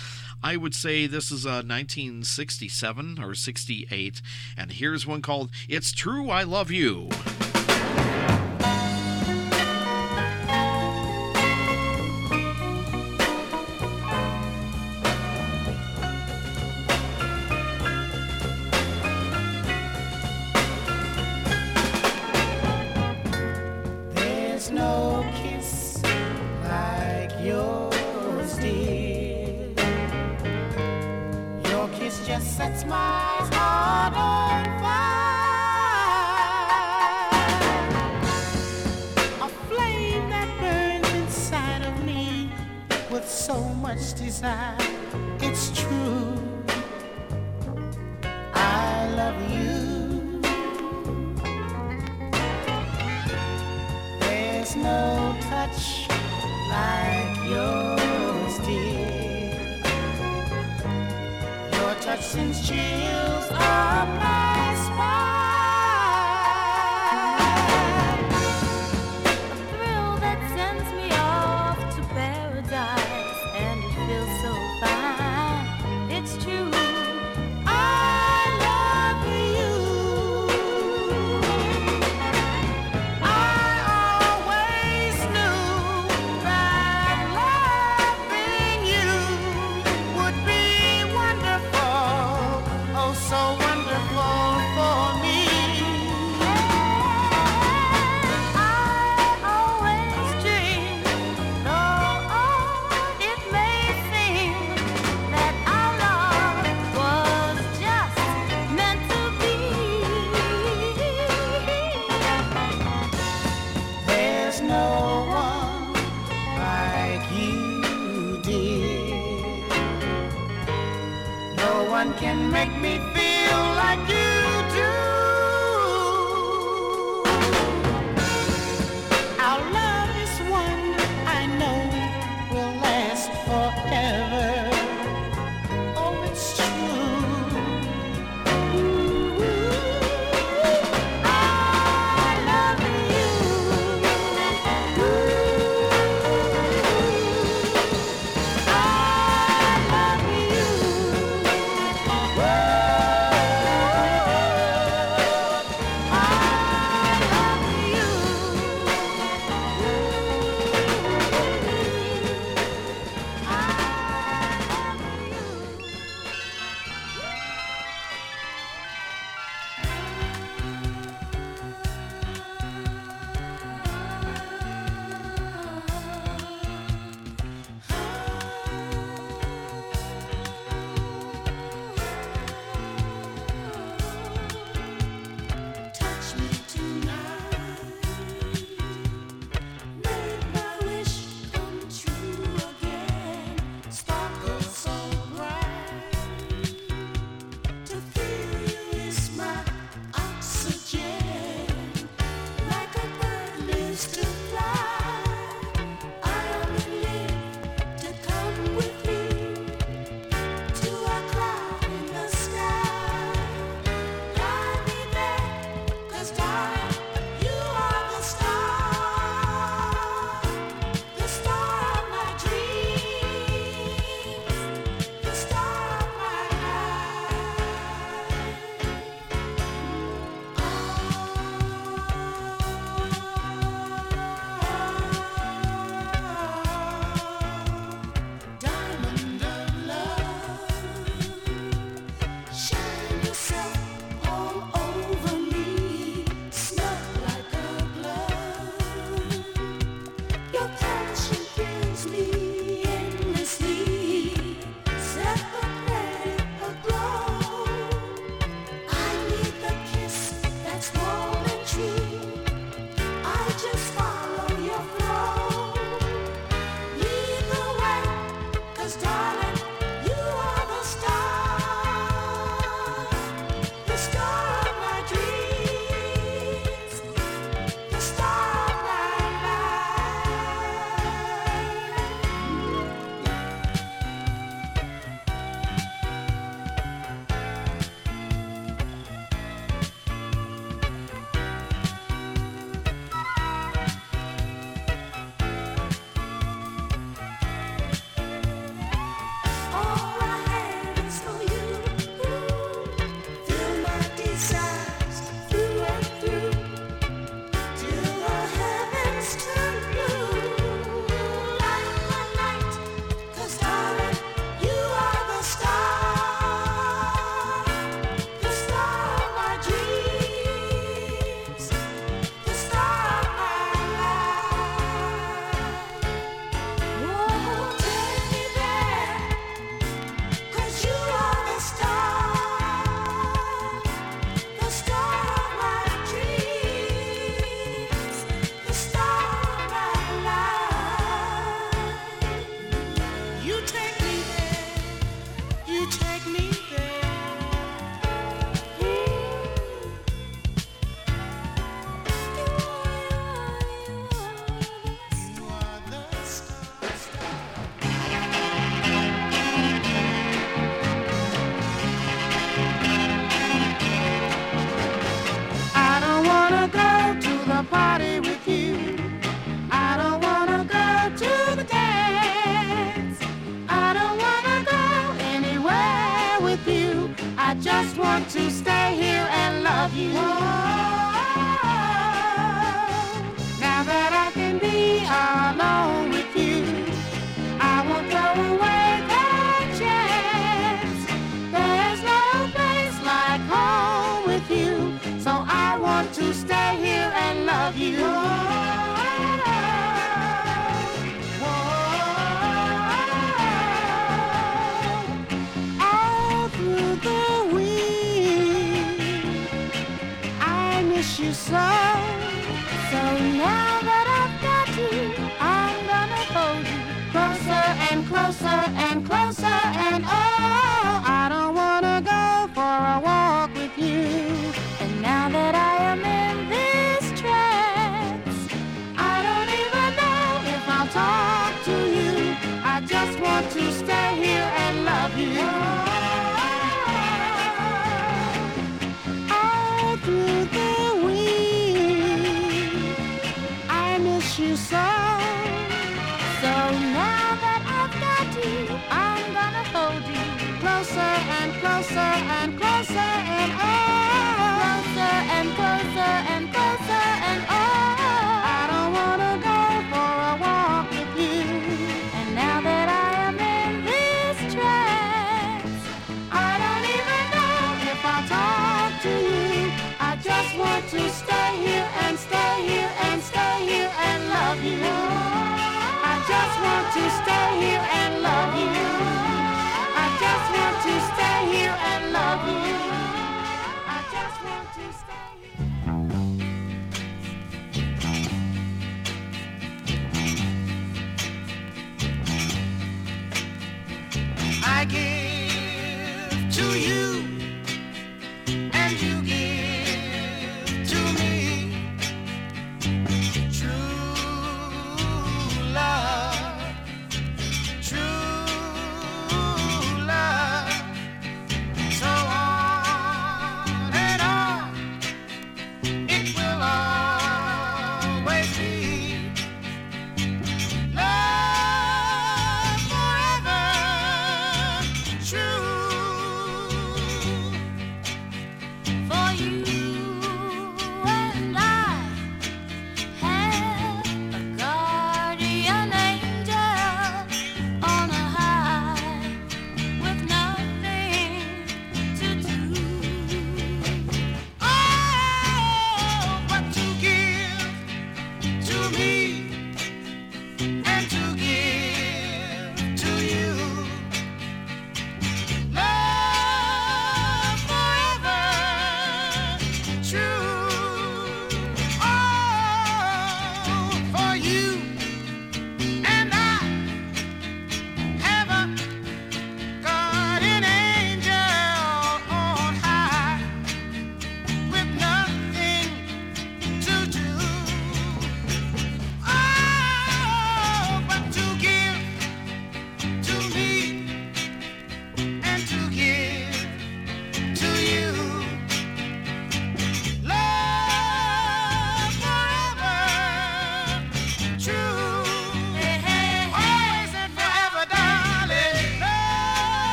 i 0.42 0.56
would 0.56 0.74
say 0.74 1.06
this 1.06 1.30
is 1.30 1.44
uh 1.44 1.62
1967 1.62 3.22
or 3.22 3.34
68 3.34 4.22
and 4.56 4.72
here's 4.72 5.06
one 5.06 5.22
called 5.22 5.50
it's 5.68 5.92
true 5.92 6.30
i 6.30 6.42
love 6.42 6.70
you 6.70 7.08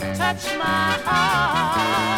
touch 0.00 0.56
my 0.56 0.98
heart. 1.04 2.09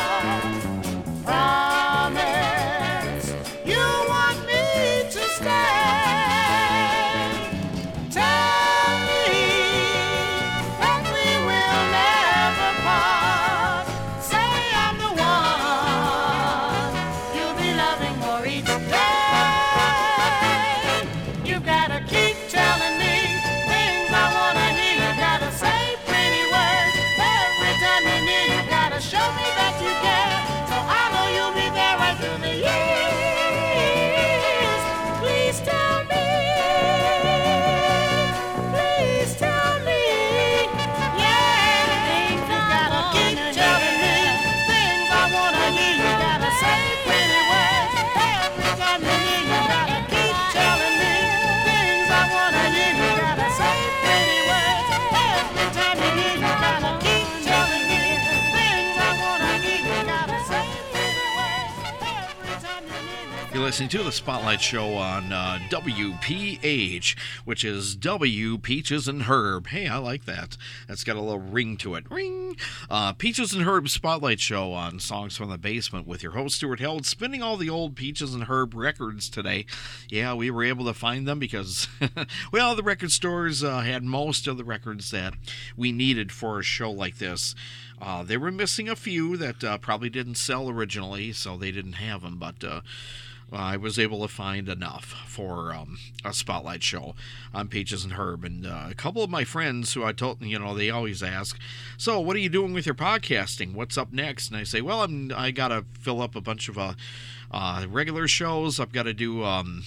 listening 63.72 63.88
to 63.88 64.02
the 64.02 64.12
Spotlight 64.12 64.60
Show 64.60 64.92
on 64.96 65.32
uh, 65.32 65.58
WPH, 65.70 67.18
which 67.46 67.64
is 67.64 67.96
W 67.96 68.58
Peaches 68.58 69.08
and 69.08 69.22
Herb. 69.22 69.68
Hey, 69.68 69.88
I 69.88 69.96
like 69.96 70.26
that. 70.26 70.58
That's 70.86 71.04
got 71.04 71.16
a 71.16 71.22
little 71.22 71.40
ring 71.40 71.78
to 71.78 71.94
it. 71.94 72.04
Ring! 72.10 72.54
Uh, 72.90 73.14
Peaches 73.14 73.54
and 73.54 73.62
Herb 73.62 73.88
Spotlight 73.88 74.40
Show 74.40 74.74
on 74.74 75.00
Songs 75.00 75.38
from 75.38 75.48
the 75.48 75.56
Basement 75.56 76.06
with 76.06 76.22
your 76.22 76.32
host, 76.32 76.56
Stuart 76.56 76.80
Held, 76.80 77.06
spinning 77.06 77.42
all 77.42 77.56
the 77.56 77.70
old 77.70 77.96
Peaches 77.96 78.34
and 78.34 78.44
Herb 78.44 78.74
records 78.74 79.30
today. 79.30 79.64
Yeah, 80.10 80.34
we 80.34 80.50
were 80.50 80.64
able 80.64 80.84
to 80.84 80.92
find 80.92 81.26
them 81.26 81.38
because, 81.38 81.88
well, 82.52 82.76
the 82.76 82.82
record 82.82 83.10
stores 83.10 83.64
uh, 83.64 83.80
had 83.80 84.04
most 84.04 84.46
of 84.46 84.58
the 84.58 84.64
records 84.64 85.10
that 85.12 85.32
we 85.78 85.92
needed 85.92 86.30
for 86.30 86.58
a 86.58 86.62
show 86.62 86.90
like 86.90 87.16
this. 87.16 87.54
Uh, 88.02 88.22
they 88.22 88.36
were 88.36 88.50
missing 88.50 88.90
a 88.90 88.96
few 88.96 89.38
that 89.38 89.64
uh, 89.64 89.78
probably 89.78 90.10
didn't 90.10 90.34
sell 90.34 90.68
originally, 90.68 91.32
so 91.32 91.56
they 91.56 91.70
didn't 91.70 91.94
have 91.94 92.20
them. 92.20 92.36
But 92.36 92.62
uh, 92.62 92.82
I 93.52 93.76
was 93.76 93.98
able 93.98 94.22
to 94.22 94.28
find 94.28 94.68
enough 94.68 95.04
for 95.26 95.74
um, 95.74 95.98
a 96.24 96.32
spotlight 96.32 96.82
show 96.82 97.14
on 97.52 97.68
Peaches 97.68 98.04
and 98.04 98.14
Herb. 98.14 98.44
And 98.44 98.66
uh, 98.66 98.86
a 98.90 98.94
couple 98.94 99.22
of 99.22 99.30
my 99.30 99.44
friends 99.44 99.92
who 99.92 100.04
I 100.04 100.12
told, 100.12 100.42
you 100.42 100.58
know, 100.58 100.74
they 100.74 100.90
always 100.90 101.22
ask, 101.22 101.58
"So, 101.96 102.20
what 102.20 102.36
are 102.36 102.40
you 102.40 102.48
doing 102.48 102.72
with 102.72 102.86
your 102.86 102.94
podcasting? 102.94 103.74
What's 103.74 103.98
up 103.98 104.12
next?" 104.12 104.48
And 104.48 104.56
I 104.56 104.64
say, 104.64 104.80
"Well, 104.80 105.02
I'm 105.02 105.32
I 105.36 105.50
gotta 105.50 105.84
fill 106.00 106.22
up 106.22 106.34
a 106.34 106.40
bunch 106.40 106.68
of 106.68 106.78
uh, 106.78 106.94
uh, 107.50 107.86
regular 107.88 108.26
shows. 108.26 108.80
I've 108.80 108.92
got 108.92 109.04
to 109.04 109.14
do." 109.14 109.44
Um, 109.44 109.84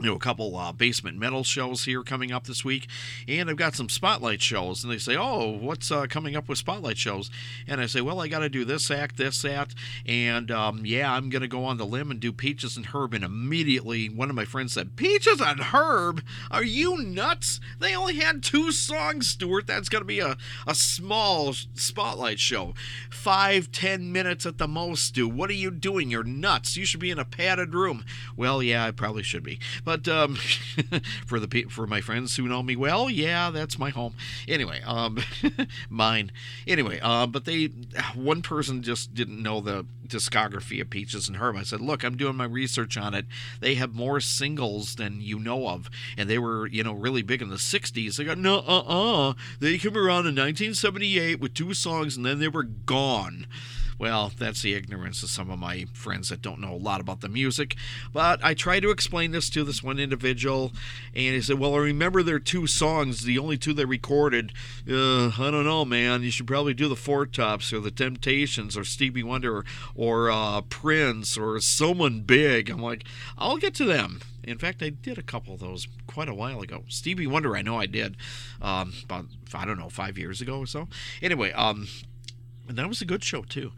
you 0.00 0.06
know, 0.06 0.16
a 0.16 0.20
couple 0.20 0.56
uh, 0.56 0.72
basement 0.72 1.18
metal 1.18 1.42
shows 1.42 1.84
here 1.84 2.02
coming 2.02 2.30
up 2.30 2.46
this 2.46 2.64
week, 2.64 2.86
and 3.26 3.50
I've 3.50 3.56
got 3.56 3.74
some 3.74 3.88
spotlight 3.88 4.40
shows. 4.40 4.84
And 4.84 4.92
they 4.92 4.98
say, 4.98 5.16
"Oh, 5.16 5.50
what's 5.50 5.90
uh, 5.90 6.06
coming 6.08 6.36
up 6.36 6.48
with 6.48 6.58
spotlight 6.58 6.98
shows?" 6.98 7.30
And 7.66 7.80
I 7.80 7.86
say, 7.86 8.00
"Well, 8.00 8.20
I 8.20 8.28
got 8.28 8.40
to 8.40 8.48
do 8.48 8.64
this 8.64 8.90
act, 8.90 9.16
this 9.16 9.44
act, 9.44 9.74
and 10.06 10.50
um, 10.50 10.86
yeah, 10.86 11.12
I'm 11.12 11.30
going 11.30 11.42
to 11.42 11.48
go 11.48 11.64
on 11.64 11.78
the 11.78 11.86
limb 11.86 12.10
and 12.10 12.20
do 12.20 12.32
Peaches 12.32 12.76
and 12.76 12.86
Herb." 12.86 13.12
And 13.12 13.24
immediately, 13.24 14.08
one 14.08 14.30
of 14.30 14.36
my 14.36 14.44
friends 14.44 14.74
said, 14.74 14.96
"Peaches 14.96 15.40
and 15.40 15.60
Herb? 15.60 16.22
Are 16.50 16.64
you 16.64 16.98
nuts? 16.98 17.60
They 17.80 17.96
only 17.96 18.16
had 18.16 18.42
two 18.42 18.70
songs, 18.70 19.28
Stuart. 19.28 19.66
That's 19.66 19.88
going 19.88 20.02
to 20.02 20.06
be 20.06 20.20
a 20.20 20.36
a 20.66 20.74
small 20.74 21.52
spotlight 21.74 22.38
show, 22.38 22.74
five, 23.10 23.72
ten 23.72 24.12
minutes 24.12 24.46
at 24.46 24.58
the 24.58 24.68
most. 24.68 25.06
Stu, 25.06 25.28
what 25.28 25.50
are 25.50 25.54
you 25.54 25.70
doing? 25.70 26.10
You're 26.10 26.24
nuts. 26.24 26.76
You 26.76 26.84
should 26.84 27.00
be 27.00 27.10
in 27.10 27.18
a 27.18 27.24
padded 27.24 27.74
room." 27.74 28.04
Well, 28.36 28.62
yeah, 28.62 28.84
I 28.84 28.92
probably 28.92 29.24
should 29.24 29.42
be. 29.42 29.58
But 29.88 30.06
um, 30.06 30.34
for 31.26 31.40
the 31.40 31.62
for 31.70 31.86
my 31.86 32.02
friends 32.02 32.36
who 32.36 32.46
know 32.46 32.62
me 32.62 32.76
well, 32.76 33.08
yeah, 33.08 33.48
that's 33.48 33.78
my 33.78 33.88
home. 33.88 34.12
Anyway, 34.46 34.82
um, 34.84 35.18
mine. 35.88 36.30
Anyway, 36.66 37.00
uh, 37.02 37.26
but 37.26 37.46
they 37.46 37.68
one 38.14 38.42
person 38.42 38.82
just 38.82 39.14
didn't 39.14 39.42
know 39.42 39.62
the 39.62 39.86
discography 40.06 40.82
of 40.82 40.90
Peaches 40.90 41.26
and 41.26 41.38
Herb. 41.38 41.56
I 41.56 41.62
said, 41.62 41.80
look, 41.80 42.04
I'm 42.04 42.18
doing 42.18 42.36
my 42.36 42.44
research 42.44 42.98
on 42.98 43.14
it. 43.14 43.24
They 43.60 43.76
have 43.76 43.94
more 43.94 44.20
singles 44.20 44.96
than 44.96 45.22
you 45.22 45.38
know 45.38 45.66
of, 45.66 45.88
and 46.18 46.28
they 46.28 46.38
were 46.38 46.66
you 46.66 46.84
know 46.84 46.92
really 46.92 47.22
big 47.22 47.40
in 47.40 47.48
the 47.48 47.56
'60s. 47.56 48.18
They 48.18 48.24
got 48.24 48.36
no, 48.36 48.58
uh, 48.58 49.30
uh. 49.30 49.34
They 49.58 49.78
came 49.78 49.96
around 49.96 50.26
in 50.26 50.36
1978 50.36 51.40
with 51.40 51.54
two 51.54 51.72
songs, 51.72 52.14
and 52.14 52.26
then 52.26 52.40
they 52.40 52.48
were 52.48 52.64
gone. 52.64 53.46
Well, 53.98 54.30
that's 54.38 54.62
the 54.62 54.74
ignorance 54.74 55.22
of 55.24 55.30
some 55.30 55.50
of 55.50 55.58
my 55.58 55.86
friends 55.92 56.28
that 56.28 56.40
don't 56.40 56.60
know 56.60 56.74
a 56.74 56.76
lot 56.76 57.00
about 57.00 57.20
the 57.20 57.28
music. 57.28 57.74
But 58.12 58.38
I 58.44 58.54
tried 58.54 58.80
to 58.80 58.90
explain 58.90 59.32
this 59.32 59.50
to 59.50 59.64
this 59.64 59.82
one 59.82 59.98
individual, 59.98 60.72
and 61.14 61.34
he 61.34 61.40
said, 61.40 61.58
Well, 61.58 61.74
I 61.74 61.78
remember 61.78 62.22
their 62.22 62.38
two 62.38 62.66
songs, 62.68 63.24
the 63.24 63.38
only 63.38 63.58
two 63.58 63.72
they 63.72 63.84
recorded. 63.84 64.52
Uh, 64.88 65.28
I 65.28 65.50
don't 65.50 65.64
know, 65.64 65.84
man. 65.84 66.22
You 66.22 66.30
should 66.30 66.46
probably 66.46 66.74
do 66.74 66.88
the 66.88 66.96
Four 66.96 67.26
Tops 67.26 67.72
or 67.72 67.80
the 67.80 67.90
Temptations 67.90 68.76
or 68.76 68.84
Stevie 68.84 69.24
Wonder 69.24 69.58
or, 69.58 69.64
or 69.96 70.30
uh, 70.30 70.60
Prince 70.62 71.36
or 71.36 71.58
someone 71.60 72.20
big. 72.20 72.70
I'm 72.70 72.80
like, 72.80 73.04
I'll 73.36 73.56
get 73.56 73.74
to 73.76 73.84
them. 73.84 74.20
In 74.44 74.58
fact, 74.58 74.82
I 74.82 74.88
did 74.88 75.18
a 75.18 75.22
couple 75.22 75.52
of 75.52 75.60
those 75.60 75.88
quite 76.06 76.28
a 76.28 76.34
while 76.34 76.62
ago. 76.62 76.84
Stevie 76.88 77.26
Wonder, 77.26 77.54
I 77.54 77.62
know 77.62 77.78
I 77.78 77.86
did, 77.86 78.16
um, 78.62 78.94
about 79.04 79.26
I 79.52 79.66
don't 79.66 79.78
know 79.78 79.90
five 79.90 80.16
years 80.16 80.40
ago 80.40 80.60
or 80.60 80.66
so. 80.66 80.88
Anyway, 81.20 81.52
um, 81.52 81.88
and 82.68 82.76
that 82.78 82.88
was 82.88 83.00
a 83.00 83.06
good 83.06 83.24
show 83.24 83.42
too. 83.42 83.72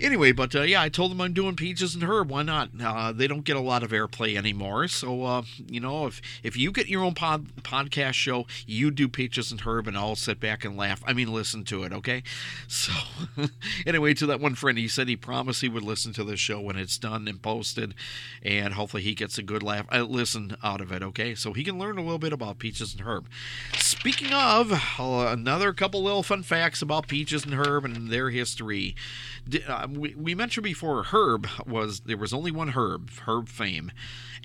Anyway, 0.00 0.32
but 0.32 0.54
uh, 0.54 0.62
yeah, 0.62 0.82
I 0.82 0.88
told 0.88 1.10
them 1.10 1.20
I'm 1.20 1.32
doing 1.32 1.56
Peaches 1.56 1.94
and 1.94 2.04
Herb. 2.04 2.30
Why 2.30 2.42
not? 2.42 2.70
Uh, 2.82 3.12
they 3.12 3.26
don't 3.26 3.44
get 3.44 3.56
a 3.56 3.60
lot 3.60 3.82
of 3.82 3.90
airplay 3.90 4.36
anymore, 4.36 4.88
so 4.88 5.24
uh, 5.24 5.42
you 5.68 5.80
know, 5.80 6.06
if 6.06 6.20
if 6.42 6.56
you 6.56 6.72
get 6.72 6.88
your 6.88 7.02
own 7.02 7.14
pod, 7.14 7.46
podcast 7.62 8.14
show, 8.14 8.46
you 8.66 8.90
do 8.90 9.08
Peaches 9.08 9.50
and 9.50 9.60
Herb, 9.60 9.86
and 9.86 9.96
I'll 9.96 10.16
sit 10.16 10.40
back 10.40 10.64
and 10.64 10.76
laugh. 10.76 11.02
I 11.06 11.12
mean, 11.12 11.32
listen 11.32 11.64
to 11.64 11.84
it, 11.84 11.92
okay? 11.92 12.22
So 12.80 12.92
anyway, 13.86 14.14
to 14.14 14.26
that 14.26 14.40
one 14.40 14.54
friend, 14.54 14.78
he 14.78 14.88
said 14.88 15.08
he 15.08 15.16
promised 15.16 15.60
he 15.60 15.68
would 15.68 15.82
listen 15.82 16.12
to 16.14 16.24
the 16.24 16.36
show 16.36 16.60
when 16.60 16.76
it's 16.76 16.96
done 16.96 17.28
and 17.28 17.42
posted, 17.42 17.94
and 18.42 18.74
hopefully 18.74 19.02
he 19.02 19.14
gets 19.14 19.36
a 19.38 19.42
good 19.42 19.62
laugh, 19.62 19.86
uh, 19.92 20.02
listen 20.02 20.56
out 20.62 20.80
of 20.80 20.90
it, 20.92 21.02
okay? 21.02 21.34
So 21.34 21.52
he 21.52 21.62
can 21.64 21.78
learn 21.78 21.98
a 21.98 22.02
little 22.02 22.18
bit 22.18 22.32
about 22.32 22.58
Peaches 22.58 22.94
and 22.94 23.02
Herb. 23.02 23.26
Speaking 23.74 24.32
of, 24.32 24.72
uh, 24.98 25.26
another 25.28 25.72
couple 25.72 26.02
little 26.02 26.22
fun 26.22 26.42
facts 26.42 26.80
about 26.80 27.08
Peaches 27.08 27.44
and 27.44 27.54
Herb 27.54 27.84
and 27.84 28.08
history. 28.30 28.94
Uh, 29.66 29.86
we, 29.90 30.14
we 30.14 30.34
mentioned 30.34 30.64
before 30.64 31.04
Herb 31.04 31.46
was 31.66 32.00
there 32.00 32.16
was 32.16 32.32
only 32.32 32.50
one 32.50 32.68
Herb, 32.68 33.10
Herb 33.26 33.48
Fame, 33.48 33.92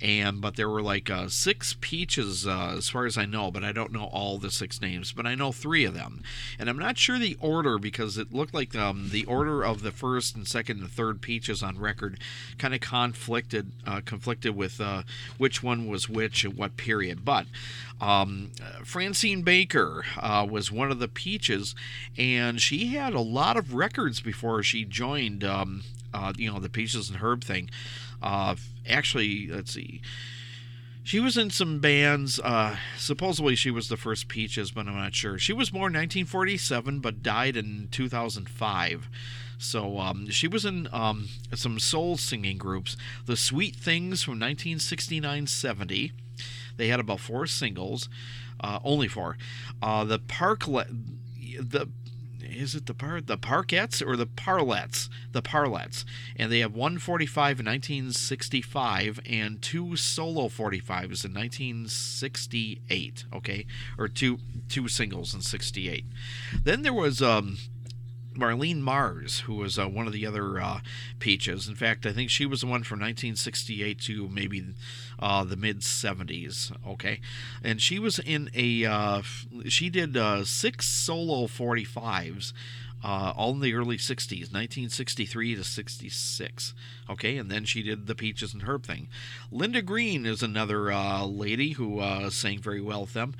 and 0.01 0.41
but 0.41 0.55
there 0.55 0.69
were 0.69 0.81
like 0.81 1.09
uh, 1.09 1.27
six 1.29 1.75
peaches 1.79 2.45
uh, 2.45 2.75
as 2.77 2.89
far 2.89 3.05
as 3.05 3.17
I 3.17 3.25
know, 3.25 3.51
but 3.51 3.63
I 3.63 3.71
don't 3.71 3.91
know 3.91 4.05
all 4.05 4.37
the 4.37 4.51
six 4.51 4.81
names, 4.81 5.11
but 5.11 5.25
I 5.25 5.35
know 5.35 5.51
three 5.51 5.85
of 5.85 5.93
them, 5.93 6.23
and 6.59 6.69
I'm 6.69 6.79
not 6.79 6.97
sure 6.97 7.17
the 7.17 7.37
order 7.39 7.77
because 7.77 8.17
it 8.17 8.33
looked 8.33 8.53
like 8.53 8.75
um, 8.75 9.09
the 9.11 9.25
order 9.25 9.63
of 9.63 9.81
the 9.81 9.91
first 9.91 10.35
and 10.35 10.47
second 10.47 10.81
and 10.81 10.91
third 10.91 11.21
peaches 11.21 11.63
on 11.63 11.79
record 11.79 12.19
kind 12.57 12.73
of 12.73 12.81
conflicted 12.81 13.71
uh, 13.87 14.01
conflicted 14.05 14.55
with 14.55 14.81
uh, 14.81 15.03
which 15.37 15.63
one 15.63 15.87
was 15.87 16.09
which 16.09 16.43
and 16.43 16.55
what 16.57 16.77
period, 16.77 17.23
but. 17.25 17.45
Um, 18.01 18.51
Francine 18.83 19.41
Baker 19.41 20.03
uh, 20.17 20.45
was 20.49 20.69
one 20.69 20.91
of 20.91 20.99
the 20.99 21.07
peaches, 21.07 21.75
and 22.17 22.59
she 22.61 22.87
had 22.87 23.13
a 23.13 23.21
lot 23.21 23.55
of 23.55 23.73
records 23.73 24.19
before 24.19 24.63
she 24.63 24.83
joined, 24.83 25.45
um, 25.45 25.83
uh, 26.13 26.33
you 26.35 26.51
know, 26.51 26.59
the 26.59 26.69
Peaches 26.69 27.09
and 27.09 27.19
Herb 27.19 27.43
thing. 27.43 27.69
Uh, 28.25 28.55
actually, 28.89 29.47
let's 29.47 29.71
see. 29.71 30.01
She 31.03 31.19
was 31.19 31.37
in 31.37 31.51
some 31.51 31.79
bands. 31.79 32.39
Uh, 32.39 32.77
supposedly, 32.97 33.55
she 33.55 33.69
was 33.69 33.87
the 33.87 33.97
first 33.97 34.27
Peaches, 34.27 34.71
but 34.71 34.87
I'm 34.87 34.95
not 34.95 35.13
sure. 35.13 35.37
She 35.37 35.53
was 35.53 35.69
born 35.69 35.93
1947, 35.93 36.99
but 36.99 37.21
died 37.21 37.55
in 37.55 37.87
2005. 37.91 39.07
So 39.59 39.99
um, 39.99 40.29
she 40.31 40.47
was 40.47 40.65
in 40.65 40.89
um, 40.91 41.29
some 41.53 41.77
soul 41.77 42.17
singing 42.17 42.57
groups. 42.57 42.97
The 43.27 43.37
Sweet 43.37 43.75
Things 43.75 44.23
from 44.23 44.33
1969 44.33 45.45
70. 45.45 46.11
They 46.77 46.87
had 46.87 46.99
about 46.99 47.19
four 47.19 47.45
singles, 47.45 48.09
uh, 48.59 48.79
only 48.83 49.07
four. 49.07 49.37
Uh, 49.83 50.03
the 50.03 50.17
Parklet, 50.19 50.87
the 51.59 51.87
is 52.49 52.75
it 52.75 52.85
the 52.85 52.93
par 52.93 53.21
the 53.21 53.37
Parkettes 53.37 54.01
or 54.05 54.15
the 54.15 54.25
Parlettes? 54.25 55.09
The 55.31 55.41
Parlettes, 55.41 56.05
and 56.35 56.51
they 56.51 56.59
have 56.59 56.73
145 56.73 57.59
in 57.59 57.65
1965 57.65 59.19
and 59.25 59.61
two 59.61 59.95
solo 59.95 60.47
45s 60.47 61.25
in 61.25 61.33
1968. 61.33 63.25
Okay, 63.33 63.65
or 63.97 64.07
two 64.07 64.39
two 64.69 64.87
singles 64.87 65.33
in 65.33 65.41
68. 65.41 66.05
Then 66.63 66.81
there 66.81 66.93
was 66.93 67.21
um. 67.21 67.57
Marlene 68.35 68.81
Mars, 68.81 69.41
who 69.41 69.55
was 69.55 69.79
uh, 69.79 69.87
one 69.87 70.07
of 70.07 70.13
the 70.13 70.25
other 70.25 70.59
uh, 70.59 70.79
Peaches. 71.19 71.67
In 71.67 71.75
fact, 71.75 72.05
I 72.05 72.11
think 72.11 72.29
she 72.29 72.45
was 72.45 72.61
the 72.61 72.67
one 72.67 72.83
from 72.83 72.99
1968 72.99 73.99
to 74.01 74.29
maybe 74.29 74.65
uh, 75.19 75.43
the 75.43 75.55
mid 75.55 75.79
70s. 75.79 76.71
Okay, 76.87 77.19
and 77.63 77.81
she 77.81 77.99
was 77.99 78.19
in 78.19 78.49
a 78.53 78.85
uh, 78.85 79.21
she 79.67 79.89
did 79.89 80.15
uh, 80.17 80.43
six 80.45 80.85
solo 80.87 81.47
45s. 81.47 82.53
Uh, 83.03 83.31
all 83.37 83.51
in 83.51 83.59
the 83.59 83.75
early 83.75 83.97
60s, 83.97 84.51
1963 84.51 85.53
to 85.53 85.63
66. 85.63 86.73
Okay, 87.07 87.37
and 87.37 87.51
then 87.51 87.63
she 87.63 87.83
did 87.83 88.07
the 88.07 88.15
Peaches 88.15 88.51
and 88.51 88.63
Herb 88.63 88.83
thing. 88.83 89.09
Linda 89.51 89.83
Green 89.83 90.25
is 90.25 90.41
another 90.41 90.91
lady 91.23 91.73
who 91.73 92.01
sang 92.31 92.57
very 92.57 92.81
well 92.81 93.01
with 93.01 93.13
them. 93.13 93.35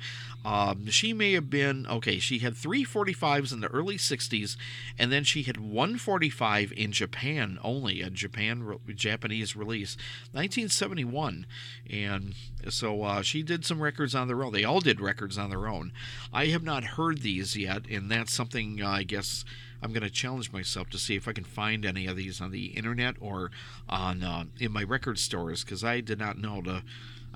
Um, 0.46 0.86
she 0.90 1.12
may 1.12 1.32
have 1.32 1.50
been, 1.50 1.88
okay, 1.88 2.20
she 2.20 2.38
had 2.38 2.56
three 2.56 2.84
45s 2.84 3.52
in 3.52 3.58
the 3.58 3.66
early 3.66 3.96
60s, 3.96 4.56
and 4.96 5.10
then 5.10 5.24
she 5.24 5.42
had 5.42 5.56
one 5.56 5.98
45 5.98 6.72
in 6.76 6.92
Japan 6.92 7.58
only, 7.64 8.00
a 8.00 8.10
Japan 8.10 8.78
Japanese 8.94 9.56
release, 9.56 9.96
1971. 10.30 11.46
And 11.90 12.34
so 12.68 13.02
uh, 13.02 13.22
she 13.22 13.42
did 13.42 13.64
some 13.64 13.82
records 13.82 14.14
on 14.14 14.28
their 14.28 14.44
own. 14.44 14.52
They 14.52 14.62
all 14.62 14.78
did 14.78 15.00
records 15.00 15.36
on 15.36 15.50
their 15.50 15.66
own. 15.66 15.90
I 16.32 16.46
have 16.46 16.62
not 16.62 16.84
heard 16.84 17.22
these 17.22 17.56
yet, 17.56 17.82
and 17.90 18.08
that's 18.08 18.32
something 18.32 18.80
uh, 18.80 18.88
I 18.88 19.02
guess 19.02 19.44
I'm 19.82 19.92
going 19.92 20.04
to 20.04 20.10
challenge 20.10 20.52
myself 20.52 20.90
to 20.90 20.98
see 20.98 21.16
if 21.16 21.26
I 21.26 21.32
can 21.32 21.42
find 21.42 21.84
any 21.84 22.06
of 22.06 22.16
these 22.16 22.40
on 22.40 22.52
the 22.52 22.66
internet 22.66 23.16
or 23.18 23.50
on 23.88 24.22
uh, 24.22 24.44
in 24.60 24.70
my 24.70 24.84
record 24.84 25.18
stores 25.18 25.64
because 25.64 25.82
I 25.82 26.00
did 26.02 26.20
not 26.20 26.38
know 26.38 26.62
to. 26.62 26.84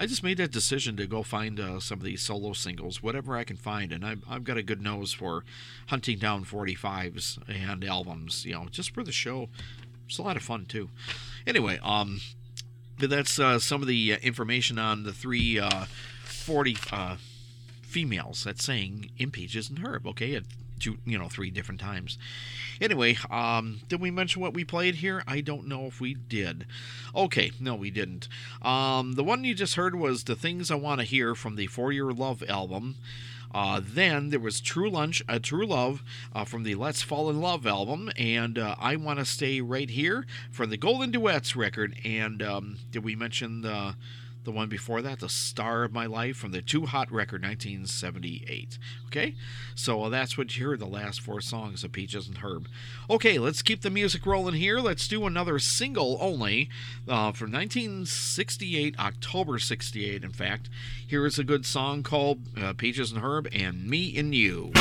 I 0.00 0.06
just 0.06 0.22
made 0.22 0.38
that 0.38 0.50
decision 0.50 0.96
to 0.96 1.06
go 1.06 1.22
find 1.22 1.60
uh, 1.60 1.78
some 1.78 1.98
of 1.98 2.04
these 2.04 2.22
solo 2.22 2.54
singles, 2.54 3.02
whatever 3.02 3.36
I 3.36 3.44
can 3.44 3.58
find, 3.58 3.92
and 3.92 4.02
I've, 4.02 4.22
I've 4.26 4.44
got 4.44 4.56
a 4.56 4.62
good 4.62 4.80
nose 4.80 5.12
for 5.12 5.44
hunting 5.88 6.16
down 6.16 6.46
45s 6.46 7.38
and 7.46 7.84
albums, 7.84 8.46
you 8.46 8.54
know, 8.54 8.66
just 8.70 8.94
for 8.94 9.04
the 9.04 9.12
show. 9.12 9.50
It's 10.08 10.16
a 10.16 10.22
lot 10.22 10.38
of 10.38 10.42
fun 10.42 10.64
too. 10.64 10.88
Anyway, 11.46 11.78
um, 11.82 12.22
that's 12.98 13.38
uh, 13.38 13.58
some 13.58 13.82
of 13.82 13.88
the 13.88 14.14
uh, 14.14 14.16
information 14.22 14.78
on 14.78 15.02
the 15.02 15.12
three 15.12 15.58
uh, 15.58 15.84
40 16.24 16.78
uh, 16.90 17.16
females 17.82 18.44
that 18.44 18.58
sang 18.58 19.10
in 19.18 19.30
Peaches 19.30 19.68
and 19.68 19.80
Herb. 19.80 20.06
Okay, 20.06 20.34
at 20.34 20.44
two, 20.80 20.98
you 21.04 21.18
know, 21.18 21.28
three 21.28 21.50
different 21.50 21.80
times. 21.80 22.18
Anyway, 22.80 23.16
um, 23.30 23.80
did 23.88 24.00
we 24.00 24.10
mention 24.10 24.40
what 24.40 24.54
we 24.54 24.64
played 24.64 24.96
here? 24.96 25.22
I 25.26 25.40
don't 25.40 25.68
know 25.68 25.86
if 25.86 26.00
we 26.00 26.14
did. 26.14 26.66
Okay, 27.14 27.52
no, 27.60 27.74
we 27.74 27.90
didn't. 27.90 28.28
Um, 28.62 29.12
the 29.12 29.24
one 29.24 29.44
you 29.44 29.54
just 29.54 29.76
heard 29.76 29.94
was 29.94 30.24
"The 30.24 30.36
Things 30.36 30.70
I 30.70 30.76
Want 30.76 31.00
to 31.00 31.06
Hear" 31.06 31.34
from 31.34 31.56
the 31.56 31.66
For 31.66 31.92
Your 31.92 32.12
Love 32.12 32.42
album. 32.48 32.96
Uh, 33.52 33.80
then 33.82 34.30
there 34.30 34.38
was 34.38 34.60
True 34.60 34.88
Lunch, 34.88 35.22
uh, 35.28 35.38
True 35.42 35.66
Love 35.66 36.02
uh, 36.32 36.44
from 36.44 36.62
the 36.62 36.76
Let's 36.76 37.02
Fall 37.02 37.28
in 37.28 37.40
Love 37.40 37.66
album, 37.66 38.10
and 38.16 38.56
uh, 38.56 38.76
I 38.78 38.94
Want 38.96 39.18
to 39.18 39.24
Stay 39.24 39.60
Right 39.60 39.90
Here 39.90 40.24
from 40.52 40.70
the 40.70 40.76
Golden 40.76 41.10
Duets 41.10 41.56
record. 41.56 41.96
And 42.04 42.42
um, 42.42 42.78
did 42.92 43.02
we 43.02 43.16
mention 43.16 43.62
the 43.62 43.96
the 44.44 44.50
one 44.50 44.68
before 44.68 45.02
that, 45.02 45.20
The 45.20 45.28
Star 45.28 45.84
of 45.84 45.92
My 45.92 46.06
Life 46.06 46.36
from 46.36 46.52
the 46.52 46.62
Too 46.62 46.86
Hot 46.86 47.10
record, 47.12 47.42
1978. 47.42 48.78
Okay, 49.06 49.34
so 49.74 50.08
that's 50.08 50.38
what 50.38 50.56
you 50.56 50.66
heard, 50.66 50.80
the 50.80 50.86
last 50.86 51.20
four 51.20 51.40
songs 51.40 51.84
of 51.84 51.92
Peaches 51.92 52.28
and 52.28 52.38
Herb. 52.38 52.66
Okay, 53.08 53.38
let's 53.38 53.62
keep 53.62 53.82
the 53.82 53.90
music 53.90 54.24
rolling 54.24 54.54
here. 54.54 54.78
Let's 54.78 55.08
do 55.08 55.26
another 55.26 55.58
single 55.58 56.16
only 56.20 56.68
uh, 57.08 57.32
from 57.32 57.52
1968, 57.52 58.98
October 58.98 59.58
68, 59.58 60.24
in 60.24 60.30
fact. 60.30 60.70
Here 61.06 61.26
is 61.26 61.38
a 61.38 61.44
good 61.44 61.66
song 61.66 62.02
called 62.02 62.40
uh, 62.56 62.72
Peaches 62.72 63.12
and 63.12 63.22
Herb 63.22 63.48
and 63.52 63.88
Me 63.88 64.16
and 64.16 64.34
You. 64.34 64.72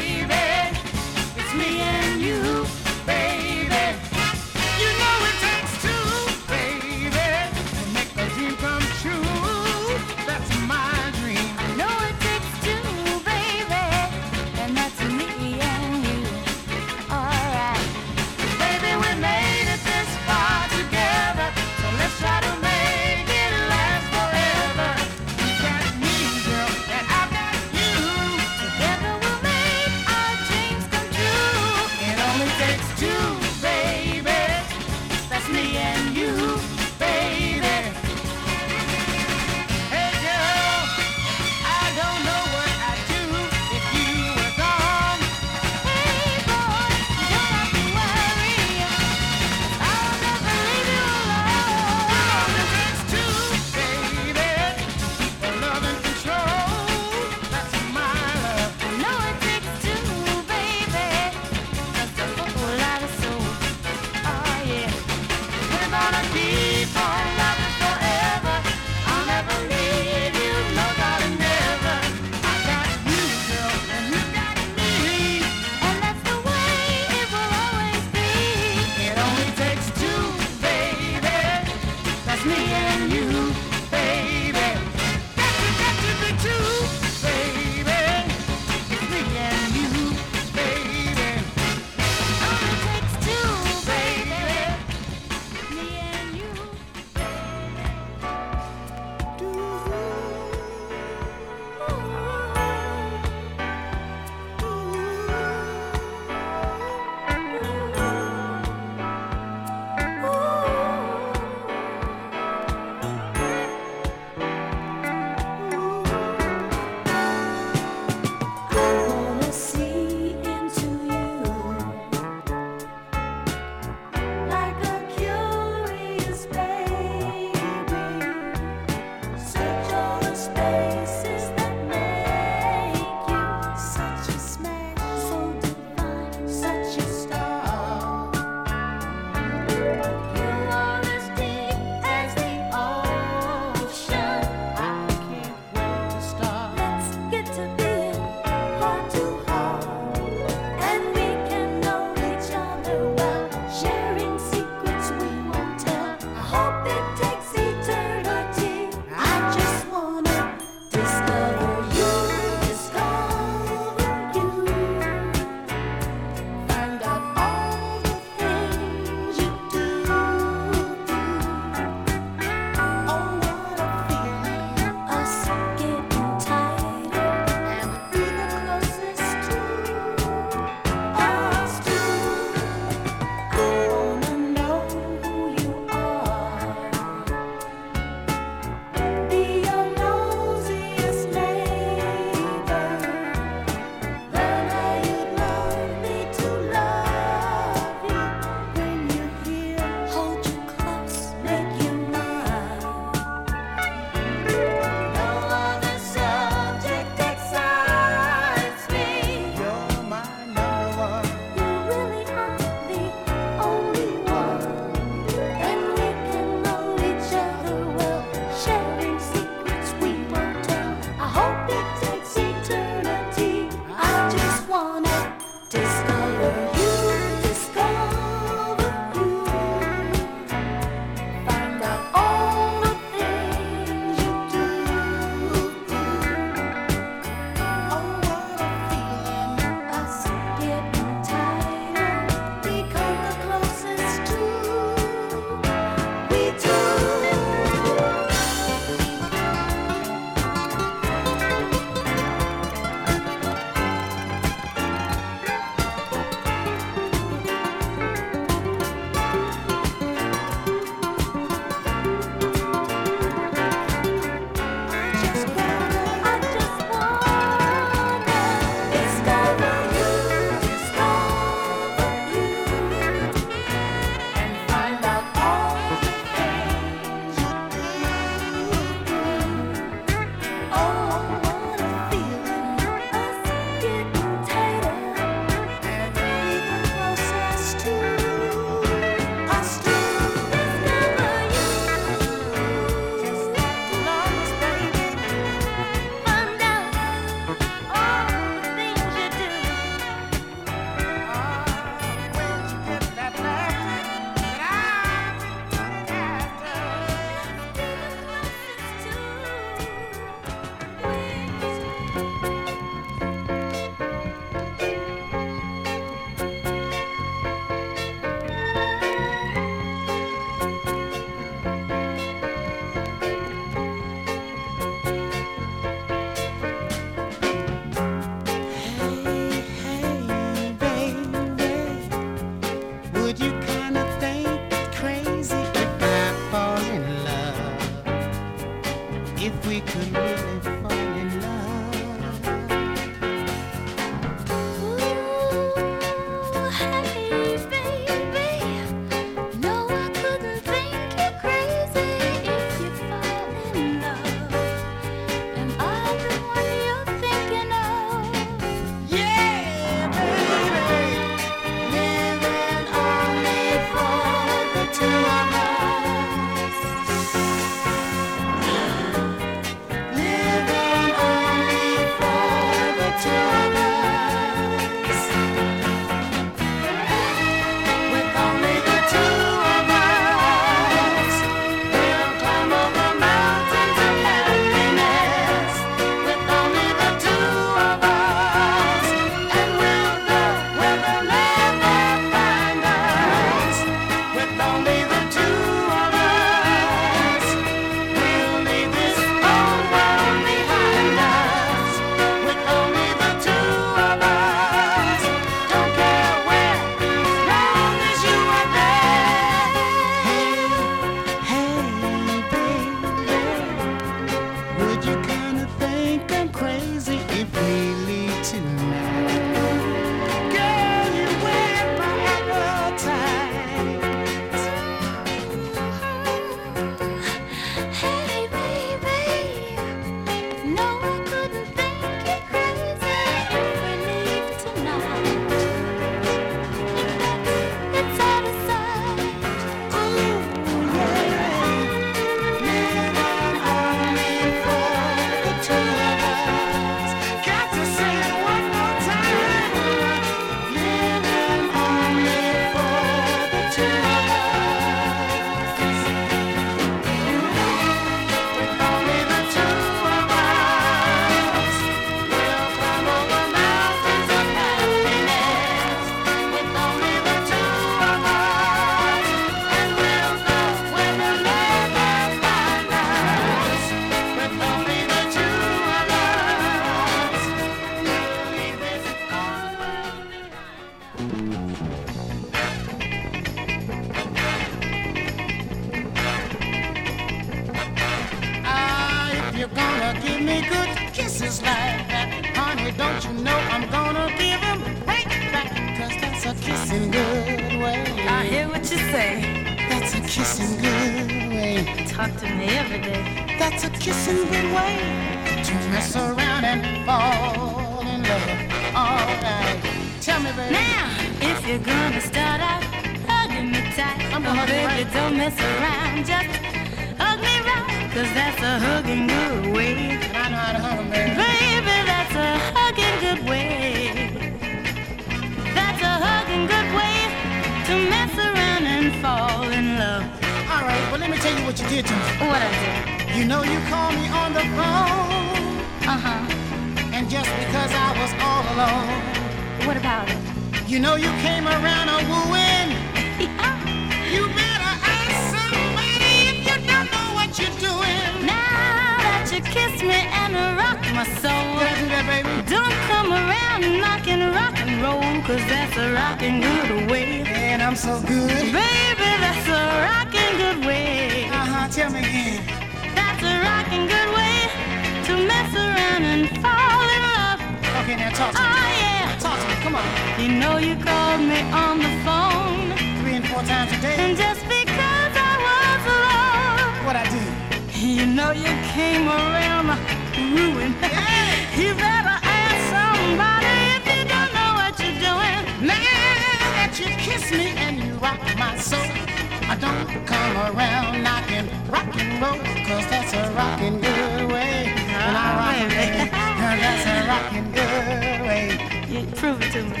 Don't 589.84 590.26
come 590.26 590.56
around 590.68 591.22
knocking 591.22 591.66
rock 591.92 592.08
and 592.16 592.32
roll, 592.42 592.60
cause 592.88 593.06
that's 593.12 593.32
a 593.34 593.42
rockin' 593.52 594.00
good 594.00 594.42
way. 594.50 594.88
And 595.26 595.36
I 595.36 595.48
rock 595.60 595.76
ah. 595.76 595.84
it, 595.84 595.90
baby. 595.98 596.30
That's 596.84 597.06
a 597.12 597.16
rockin' 597.32 597.68
good 597.78 598.40
way. 598.48 598.64
You 599.12 599.20
prove 599.38 599.60
it 599.62 599.70
to 599.72 599.82
me. 599.82 600.00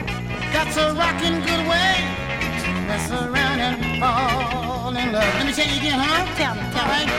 That's 0.54 0.76
a 0.76 0.86
rockin' 1.00 1.38
good 1.48 1.64
way 1.72 1.94
to 2.62 2.70
mess 2.88 3.10
around 3.10 3.58
and 3.68 3.76
fall 4.00 4.96
in 4.96 5.12
love. 5.12 5.34
Let 5.38 5.46
me 5.46 5.52
tell 5.52 5.68
you 5.72 5.78
again, 5.80 5.98
huh? 6.00 6.24
Tell 6.40 6.54
me, 6.58 6.64
tell 6.74 6.86
me. 6.86 6.94
right. 6.94 7.10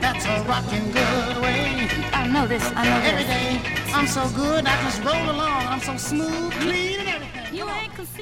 That's 0.00 0.24
a 0.24 0.36
rockin' 0.50 0.88
good 0.92 1.36
way. 1.42 1.88
I 2.12 2.26
know 2.32 2.46
this. 2.46 2.64
I 2.74 2.84
know 2.88 3.00
Every 3.10 3.24
this. 3.24 3.34
day 3.34 3.80
I'm 3.92 4.06
so 4.06 4.28
good, 4.30 4.64
I 4.66 4.74
just 4.84 5.02
roll 5.04 5.26
along. 5.34 5.62
I'm 5.72 5.80
so 5.80 5.96
smooth, 5.96 6.52
clean, 6.62 7.09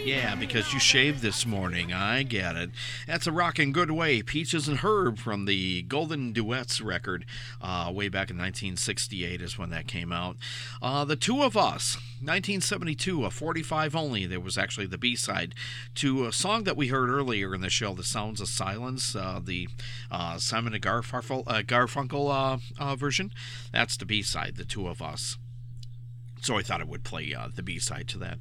Yeah, 0.04 0.34
because 0.34 0.72
you 0.72 0.80
shaved 0.80 1.20
this 1.20 1.46
morning. 1.46 1.92
I 1.92 2.22
get 2.22 2.56
it. 2.56 2.70
That's 3.06 3.26
a 3.26 3.32
rockin' 3.32 3.72
good 3.72 3.90
way. 3.90 4.22
Peaches 4.22 4.66
and 4.66 4.78
Herb 4.78 5.18
from 5.18 5.44
the 5.44 5.82
Golden 5.82 6.32
Duets 6.32 6.80
record, 6.80 7.24
uh, 7.60 7.92
way 7.94 8.08
back 8.08 8.30
in 8.30 8.36
1968 8.36 9.40
is 9.40 9.58
when 9.58 9.70
that 9.70 9.86
came 9.86 10.12
out. 10.12 10.36
Uh, 10.82 11.04
the 11.04 11.14
Two 11.16 11.42
of 11.42 11.56
Us, 11.56 11.96
1972, 12.20 13.24
a 13.24 13.30
45 13.30 13.94
only. 13.94 14.26
There 14.26 14.40
was 14.40 14.58
actually 14.58 14.86
the 14.86 14.98
B 14.98 15.14
side 15.14 15.54
to 15.96 16.26
a 16.26 16.32
song 16.32 16.64
that 16.64 16.76
we 16.76 16.88
heard 16.88 17.10
earlier 17.10 17.54
in 17.54 17.60
the 17.60 17.70
show, 17.70 17.94
The 17.94 18.02
Sounds 18.02 18.40
of 18.40 18.48
Silence, 18.48 19.14
uh, 19.14 19.40
the 19.44 19.68
uh, 20.10 20.38
Simon 20.38 20.74
and 20.74 20.82
Garfunkel, 20.82 21.44
uh, 21.46 21.62
Garfunkel 21.62 22.60
uh, 22.78 22.96
version. 22.96 23.32
That's 23.72 23.96
the 23.96 24.06
B 24.06 24.22
side, 24.22 24.56
The 24.56 24.64
Two 24.64 24.88
of 24.88 25.00
Us. 25.00 25.36
So 26.40 26.56
I 26.56 26.62
thought 26.62 26.80
it 26.80 26.88
would 26.88 27.04
play 27.04 27.34
uh, 27.34 27.48
the 27.54 27.62
B 27.62 27.78
side 27.78 28.08
to 28.08 28.18
that. 28.18 28.38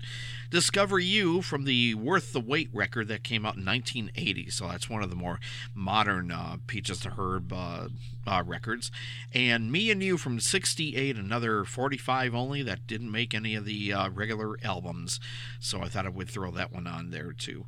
Discover 0.50 1.00
You 1.00 1.42
from 1.42 1.66
the 1.66 1.94
Worth 1.96 2.34
the 2.34 2.40
Wait 2.40 2.70
record 2.74 3.08
that 3.10 3.24
came 3.24 3.46
out 3.46 3.58
in 3.58 3.66
1980. 3.66 4.50
So 4.50 4.68
that's 4.68 4.90
one 4.90 5.04
of 5.04 5.10
the 5.10 5.16
more 5.16 5.40
modern 5.76 6.32
uh, 6.32 6.58
Peaches 6.68 7.00
to 7.02 7.10
Herb 7.12 7.52
uh, 7.52 7.90
uh, 8.28 8.44
records. 8.46 8.92
And 9.34 9.72
Me 9.72 9.90
and 9.90 10.04
You 10.04 10.18
from 10.18 10.40
68, 10.40 11.16
another 11.16 11.64
45 11.64 12.36
only 12.36 12.62
that 12.64 12.88
didn't 12.88 13.12
make 13.12 13.34
any 13.34 13.56
of 13.56 13.66
the 13.66 13.94
uh, 13.94 14.10
regular 14.10 14.58
albums. 14.64 15.20
So 15.60 15.82
I 15.82 15.88
thought 15.88 16.06
I 16.06 16.10
would 16.10 16.30
throw 16.30 16.52
that 16.52 16.74
one 16.74 16.88
on 16.88 17.10
there 17.10 17.32
too. 17.32 17.66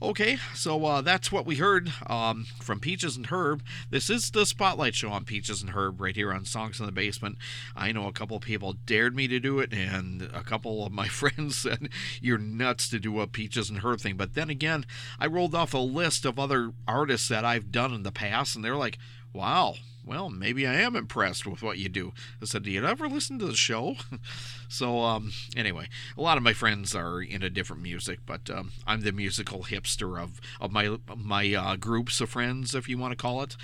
Okay, 0.00 0.38
so 0.54 0.84
uh, 0.84 1.00
that's 1.00 1.32
what 1.32 1.46
we 1.46 1.56
heard 1.56 1.92
um, 2.06 2.46
from 2.60 2.80
Peaches 2.80 3.16
and 3.16 3.26
Herb. 3.26 3.62
This 3.90 4.10
is 4.10 4.30
the 4.30 4.46
Spotlight 4.46 4.94
Show 4.94 5.10
on 5.10 5.24
Peaches 5.24 5.62
and 5.62 5.70
Herb 5.70 6.00
right 6.00 6.16
here 6.16 6.32
on 6.32 6.44
Songs 6.44 6.80
in 6.80 6.86
the 6.86 6.92
Basement. 6.92 7.38
I 7.74 7.92
know 7.92 8.06
a 8.06 8.12
couple 8.12 8.38
people 8.40 8.74
dared 8.86 9.16
me 9.16 9.28
to 9.28 9.40
do 9.40 9.58
it, 9.60 9.72
and 9.72 10.22
a 10.22 10.42
couple 10.42 10.84
of 10.84 10.92
my 10.92 11.08
friends 11.08 11.56
said, 11.58 11.88
You're 12.22 12.38
nuts 12.38 12.88
to 12.90 12.98
do 12.98 13.20
a 13.20 13.26
Peaches 13.26 13.68
and 13.68 13.80
Herb 13.80 14.00
thing. 14.00 14.16
But 14.16 14.34
then 14.34 14.48
again, 14.48 14.86
I 15.18 15.26
rolled 15.26 15.54
off 15.54 15.74
a 15.74 15.78
list 15.78 16.24
of 16.24 16.38
other 16.38 16.72
artists 16.86 17.28
that 17.28 17.44
I've 17.44 17.72
done 17.72 17.92
in 17.92 18.02
the 18.02 18.12
past, 18.12 18.56
and 18.56 18.64
they're 18.64 18.76
like, 18.76 18.98
Wow, 19.34 19.76
well, 20.04 20.28
maybe 20.28 20.66
I 20.66 20.74
am 20.74 20.96
impressed 20.96 21.46
with 21.46 21.62
what 21.62 21.78
you 21.78 21.88
do. 21.88 22.12
I 22.40 22.46
said, 22.46 22.64
Do 22.64 22.70
you 22.70 22.84
ever 22.84 23.08
listen 23.08 23.38
to 23.38 23.46
the 23.46 23.54
show? 23.54 23.96
so, 24.68 25.00
um, 25.00 25.32
anyway, 25.56 25.88
a 26.16 26.20
lot 26.20 26.36
of 26.36 26.42
my 26.42 26.52
friends 26.52 26.94
are 26.94 27.22
into 27.22 27.48
different 27.48 27.82
music, 27.82 28.20
but 28.26 28.50
um, 28.50 28.72
I'm 28.86 29.02
the 29.02 29.12
musical 29.12 29.64
hipster 29.64 30.20
of, 30.20 30.40
of 30.60 30.72
my, 30.72 30.96
my 31.16 31.54
uh, 31.54 31.76
groups 31.76 32.20
of 32.20 32.30
friends, 32.30 32.74
if 32.74 32.88
you 32.88 32.98
want 32.98 33.12
to 33.12 33.16
call 33.16 33.42
it. 33.42 33.56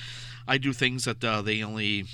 I 0.47 0.59
do 0.59 0.73
things 0.73 1.05
that 1.05 1.23
uh, 1.23 1.43
they 1.43 1.63
only 1.63 2.07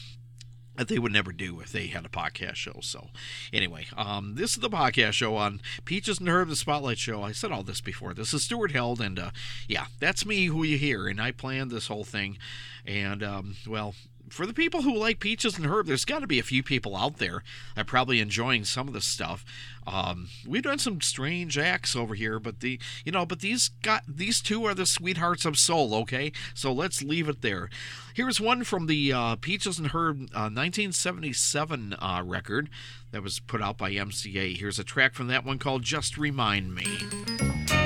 that 0.77 0.89
they 0.89 0.99
would 0.99 1.13
never 1.13 1.33
do 1.33 1.61
if 1.61 1.73
they 1.73 1.87
had 1.87 2.05
a 2.05 2.09
podcast 2.09 2.57
show. 2.57 2.79
So, 2.81 3.09
anyway, 3.53 3.87
um, 3.97 4.35
this 4.37 4.53
is 4.55 4.59
the 4.59 4.71
podcast 4.71 5.13
show 5.13 5.37
on 5.37 5.61
Peaches 5.85 6.19
and 6.19 6.29
Herb, 6.29 6.49
the 6.49 6.57
Spotlight 6.57 6.99
Show. 6.99 7.23
I 7.23 7.33
said 7.33 7.53
all 7.53 7.63
this 7.63 7.81
before. 7.81 8.15
This 8.15 8.35
is 8.35 8.45
Stuart 8.45 8.73
Held, 8.73 9.01
and 9.01 9.19
uh, 9.19 9.31
yeah, 9.69 9.87
that's 10.01 10.27
me 10.27 10.47
who 10.47 10.65
you 10.65 10.79
hear, 10.79 11.07
and 11.07 11.21
I 11.21 11.31
planned 11.31 11.71
this 11.71 11.87
whole 11.89 12.05
thing. 12.05 12.39
And, 12.87 13.23
um, 13.23 13.57
well, 13.67 13.95
for 14.35 14.47
the 14.47 14.53
people 14.53 14.83
who 14.83 14.97
like 14.97 15.21
Peaches 15.21 15.57
and 15.57 15.67
Herb, 15.67 15.87
there's 15.87 16.05
got 16.05 16.19
to 16.19 16.27
be 16.27 16.41
a 16.41 16.43
few 16.43 16.63
people 16.63 16.97
out 16.97 17.19
there 17.19 17.45
that 17.77 17.87
probably 17.87 18.19
enjoying 18.19 18.65
some 18.65 18.89
of 18.89 18.93
the 18.93 19.01
stuff. 19.01 19.45
Um, 19.87 20.29
we've 20.47 20.65
done 20.65 20.81
some 20.81 21.01
strange 21.01 21.57
acts 21.57 21.95
over 21.95 22.17
here, 22.17 22.41
but 22.41 22.59
the 22.59 22.81
you 23.05 23.13
know, 23.13 23.25
but 23.25 23.41
these 23.41 23.71
got 23.83 24.03
these 24.09 24.41
two 24.41 24.65
are 24.65 24.75
the 24.75 24.87
sweethearts 24.87 25.45
of 25.45 25.57
soul. 25.57 25.95
Okay, 25.95 26.33
so 26.53 26.73
let's 26.73 27.01
leave 27.01 27.29
it 27.29 27.43
there. 27.43 27.71
Here's 28.13 28.41
one 28.41 28.65
from 28.65 28.87
the 28.87 29.13
uh, 29.13 29.37
Peaches 29.37 29.79
and 29.79 29.89
Herb 29.89 30.23
uh, 30.35 30.51
1977 30.51 31.95
uh, 31.95 32.23
record 32.25 32.69
that 33.13 33.23
was 33.23 33.39
put 33.39 33.63
out 33.63 33.79
by 33.79 33.93
MCA. 33.93 34.57
Here's 34.57 34.81
a 34.81 34.85
track 34.85 35.15
from 35.15 35.29
that 35.29 35.45
one 35.45 35.59
called 35.59 35.83
"Just 35.83 36.19
Remind 36.19 36.75
Me." 36.75 37.84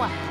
万。 0.00 0.29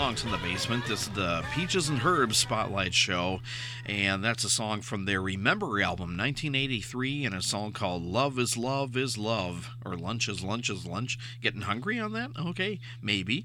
Songs 0.00 0.24
in 0.24 0.30
the 0.30 0.38
Basement. 0.38 0.86
This 0.86 1.02
is 1.02 1.08
the 1.10 1.44
Peaches 1.54 1.90
and 1.90 2.00
Herbs 2.02 2.38
Spotlight 2.38 2.94
Show, 2.94 3.40
and 3.84 4.24
that's 4.24 4.44
a 4.44 4.48
song 4.48 4.80
from 4.80 5.04
their 5.04 5.20
Remember 5.20 5.78
album, 5.78 6.16
1983, 6.16 7.26
and 7.26 7.34
a 7.34 7.42
song 7.42 7.72
called 7.72 8.02
Love 8.02 8.38
is 8.38 8.56
Love 8.56 8.96
is 8.96 9.18
Love, 9.18 9.76
or 9.84 9.96
Lunch 9.96 10.26
is 10.26 10.42
Lunch 10.42 10.70
is 10.70 10.86
Lunch. 10.86 11.18
Getting 11.42 11.60
hungry 11.60 12.00
on 12.00 12.14
that? 12.14 12.30
Okay, 12.34 12.80
maybe. 13.02 13.44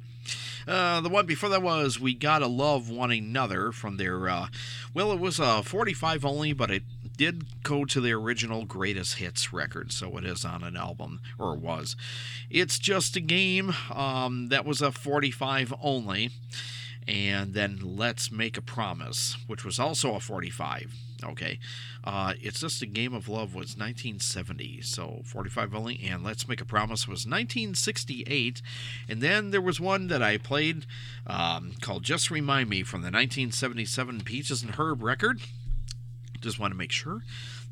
Uh, 0.66 1.02
the 1.02 1.10
one 1.10 1.26
before 1.26 1.50
that 1.50 1.62
was 1.62 2.00
We 2.00 2.14
Gotta 2.14 2.48
Love 2.48 2.90
One 2.90 3.12
Another 3.12 3.74
from 3.74 3.98
their, 3.98 4.30
uh, 4.30 4.48
well, 4.94 5.12
it 5.12 5.20
was 5.20 5.40
a 5.40 5.62
45 5.62 6.24
only, 6.24 6.54
but 6.54 6.72
it 6.72 6.84
go 7.66 7.84
to 7.84 8.00
the 8.00 8.14
original 8.14 8.64
greatest 8.64 9.16
hits 9.16 9.52
record, 9.52 9.92
so 9.92 10.18
it 10.18 10.24
is 10.24 10.46
on 10.46 10.64
an 10.64 10.78
album, 10.78 11.20
or 11.40 11.56
was. 11.56 11.96
It's 12.50 12.78
Just 12.78 13.16
a 13.16 13.20
Game, 13.20 13.74
um, 13.92 14.50
that 14.50 14.66
was 14.66 14.82
a 14.82 14.92
45 14.92 15.74
only. 15.82 16.30
And 17.08 17.54
then 17.54 17.80
Let's 17.84 18.32
Make 18.32 18.58
a 18.58 18.62
Promise, 18.62 19.38
which 19.46 19.64
was 19.64 19.80
also 19.80 20.16
a 20.16 20.20
45. 20.20 20.94
Okay. 21.24 21.60
Uh, 22.04 22.34
it's 22.42 22.62
Just 22.62 22.82
a 22.82 22.88
Game 22.88 23.14
of 23.14 23.28
Love 23.28 23.54
was 23.54 23.78
1970, 23.78 24.82
so 24.82 25.22
45 25.24 25.76
only. 25.76 26.00
And 26.04 26.24
Let's 26.24 26.48
Make 26.48 26.62
a 26.62 26.66
Promise 26.66 27.08
was 27.08 27.28
1968. 27.28 28.62
And 29.08 29.22
then 29.22 29.52
there 29.52 29.62
was 29.62 29.80
one 29.80 30.08
that 30.08 30.24
I 30.24 30.38
played 30.38 30.86
um, 31.28 31.74
called 31.82 32.04
Just 32.04 32.32
Remind 32.32 32.70
Me 32.70 32.82
from 32.82 33.02
the 33.02 33.08
1977 33.08 34.22
Peaches 34.22 34.64
and 34.64 34.76
Herb 34.76 35.04
record. 35.04 35.42
Just 36.46 36.60
want 36.60 36.72
to 36.72 36.78
make 36.78 36.92
sure 36.92 37.24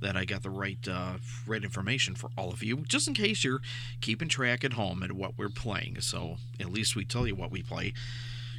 that 0.01 0.17
I 0.17 0.25
got 0.25 0.41
the 0.41 0.49
right 0.49 0.79
uh, 0.87 1.13
right 1.45 1.63
information 1.63 2.15
for 2.15 2.31
all 2.35 2.51
of 2.51 2.63
you, 2.63 2.77
just 2.87 3.07
in 3.07 3.13
case 3.13 3.43
you're 3.43 3.61
keeping 4.01 4.27
track 4.27 4.63
at 4.63 4.73
home 4.73 5.03
at 5.03 5.11
what 5.11 5.37
we're 5.37 5.49
playing. 5.49 6.01
So 6.01 6.37
at 6.59 6.71
least 6.71 6.95
we 6.95 7.05
tell 7.05 7.27
you 7.27 7.35
what 7.35 7.51
we 7.51 7.61
play. 7.61 7.93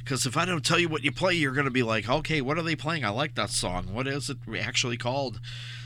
Because 0.03 0.25
if 0.25 0.37
I 0.37 0.45
don't 0.45 0.63
tell 0.63 0.79
you 0.79 0.87
what 0.87 1.03
you 1.03 1.11
play, 1.11 1.33
you're 1.33 1.51
going 1.51 1.65
to 1.65 1.71
be 1.71 1.83
like, 1.83 2.07
okay, 2.07 2.39
what 2.39 2.57
are 2.57 2.63
they 2.63 2.75
playing? 2.75 3.03
I 3.03 3.09
like 3.09 3.35
that 3.35 3.49
song. 3.49 3.91
What 3.91 4.07
is 4.07 4.29
it 4.29 4.37
actually 4.57 4.97
called? 4.97 5.41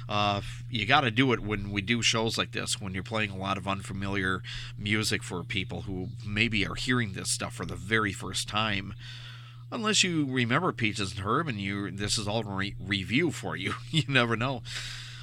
Uh, 0.09 0.41
you 0.69 0.85
got 0.85 1.01
to 1.01 1.11
do 1.11 1.31
it 1.31 1.39
when 1.39 1.71
we 1.71 1.81
do 1.81 2.01
shows 2.01 2.37
like 2.37 2.51
this, 2.51 2.81
when 2.81 2.93
you're 2.93 3.01
playing 3.01 3.31
a 3.31 3.37
lot 3.37 3.57
of 3.57 3.67
unfamiliar 3.67 4.43
music 4.77 5.23
for 5.23 5.43
people 5.43 5.83
who 5.83 6.09
maybe 6.27 6.67
are 6.67 6.75
hearing 6.75 7.13
this 7.13 7.31
stuff 7.31 7.53
for 7.53 7.65
the 7.65 7.75
very 7.75 8.11
first 8.11 8.47
time 8.47 8.93
unless 9.71 10.03
you 10.03 10.25
remember 10.25 10.71
Peaches 10.71 11.11
and 11.11 11.25
Herb 11.25 11.47
and 11.47 11.59
you 11.59 11.91
this 11.91 12.17
is 12.17 12.27
all 12.27 12.43
re- 12.43 12.75
review 12.79 13.31
for 13.31 13.55
you. 13.55 13.75
you 13.91 14.03
never 14.07 14.35
know. 14.35 14.61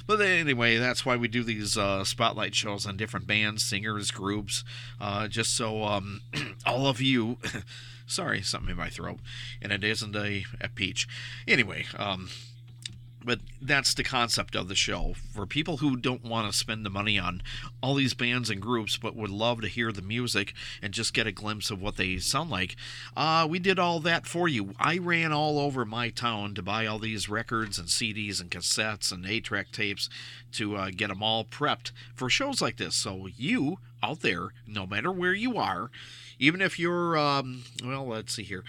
But 0.05 0.21
anyway, 0.21 0.77
that's 0.77 1.05
why 1.05 1.17
we 1.17 1.27
do 1.27 1.43
these 1.43 1.77
uh, 1.77 2.05
spotlight 2.05 2.55
shows 2.55 2.85
on 2.85 2.95
different 2.95 3.27
bands, 3.27 3.63
singers, 3.65 4.09
groups, 4.09 4.63
uh, 5.01 5.27
just 5.27 5.53
so 5.53 5.83
um, 5.83 6.21
all 6.65 6.87
of 6.87 7.01
you. 7.01 7.37
sorry, 8.07 8.41
something 8.41 8.71
in 8.71 8.77
my 8.77 8.89
throat, 8.89 9.19
and 9.61 9.73
it 9.73 9.83
isn't 9.83 10.15
a, 10.15 10.45
a 10.61 10.69
peach. 10.69 11.09
Anyway, 11.45 11.85
um, 11.97 12.29
but 13.27 13.41
that's 13.61 13.93
the 13.93 14.05
concept 14.05 14.55
of 14.55 14.69
the 14.69 14.75
show. 14.75 15.13
For 15.33 15.45
people 15.45 15.77
who 15.77 15.97
don't 15.97 16.23
want 16.23 16.49
to 16.49 16.57
spend 16.57 16.85
the 16.85 16.89
money 16.89 17.19
on 17.19 17.43
all 17.83 17.93
these 17.93 18.13
bands 18.13 18.49
and 18.49 18.61
groups 18.61 18.95
but 18.95 19.17
would 19.17 19.29
love 19.29 19.59
to 19.61 19.67
hear 19.67 19.91
the 19.91 20.01
music 20.01 20.53
and 20.81 20.93
just 20.93 21.13
get 21.13 21.27
a 21.27 21.33
glimpse 21.33 21.69
of 21.69 21.81
what 21.81 21.97
they 21.97 22.19
sound 22.19 22.49
like 22.49 22.77
uh, 23.17 23.45
we 23.47 23.59
did 23.59 23.79
all 23.79 23.99
that 23.99 24.25
for 24.25 24.47
you. 24.47 24.73
I 24.79 24.97
ran 24.97 25.33
all 25.33 25.59
over 25.59 25.83
my 25.83 26.09
town 26.09 26.55
to 26.55 26.61
buy 26.61 26.85
all 26.85 26.99
these 26.99 27.27
records 27.27 27.77
and 27.77 27.89
cds 27.89 28.39
and 28.39 28.49
cassettes 28.49 29.11
and 29.11 29.25
8 29.25 29.43
track 29.43 29.71
tapes 29.73 30.09
to 30.53 30.77
uh, 30.77 30.89
get 30.95 31.09
them 31.09 31.21
all 31.21 31.43
prepped 31.43 31.91
for 32.15 32.29
shows 32.29 32.61
like 32.61 32.77
this. 32.77 32.95
So 32.95 33.27
you 33.35 33.79
out 34.01 34.21
there 34.21 34.53
no 34.65 34.87
matter 34.87 35.11
where 35.11 35.33
you 35.33 35.57
are 35.57 35.91
even 36.39 36.61
if 36.61 36.79
you're 36.79 37.17
um, 37.17 37.63
well 37.83 38.07
let's 38.07 38.33
see 38.33 38.43
here 38.43 38.63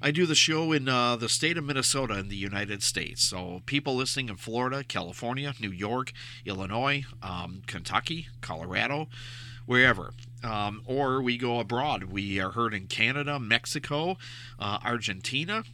I 0.00 0.12
do 0.12 0.26
the 0.26 0.36
show 0.36 0.70
in 0.70 0.88
uh, 0.88 1.16
the 1.16 1.28
state 1.28 1.58
of 1.58 1.64
Minnesota 1.64 2.18
in 2.18 2.28
the 2.28 2.36
United 2.36 2.84
States. 2.84 3.24
So 3.24 3.62
people 3.66 3.96
listening 3.96 4.28
in 4.28 4.36
Florida, 4.36 4.84
California, 4.84 5.54
New 5.60 5.72
York, 5.72 6.12
Illinois, 6.44 7.04
um, 7.20 7.62
Kentucky, 7.66 8.28
Colorado, 8.40 9.08
wherever. 9.66 10.12
Um, 10.44 10.82
or 10.86 11.20
we 11.20 11.36
go 11.36 11.58
abroad. 11.58 12.04
We 12.04 12.38
are 12.38 12.52
heard 12.52 12.74
in 12.74 12.86
Canada, 12.86 13.40
Mexico, 13.40 14.16
uh, 14.60 14.78
Argentina. 14.84 15.64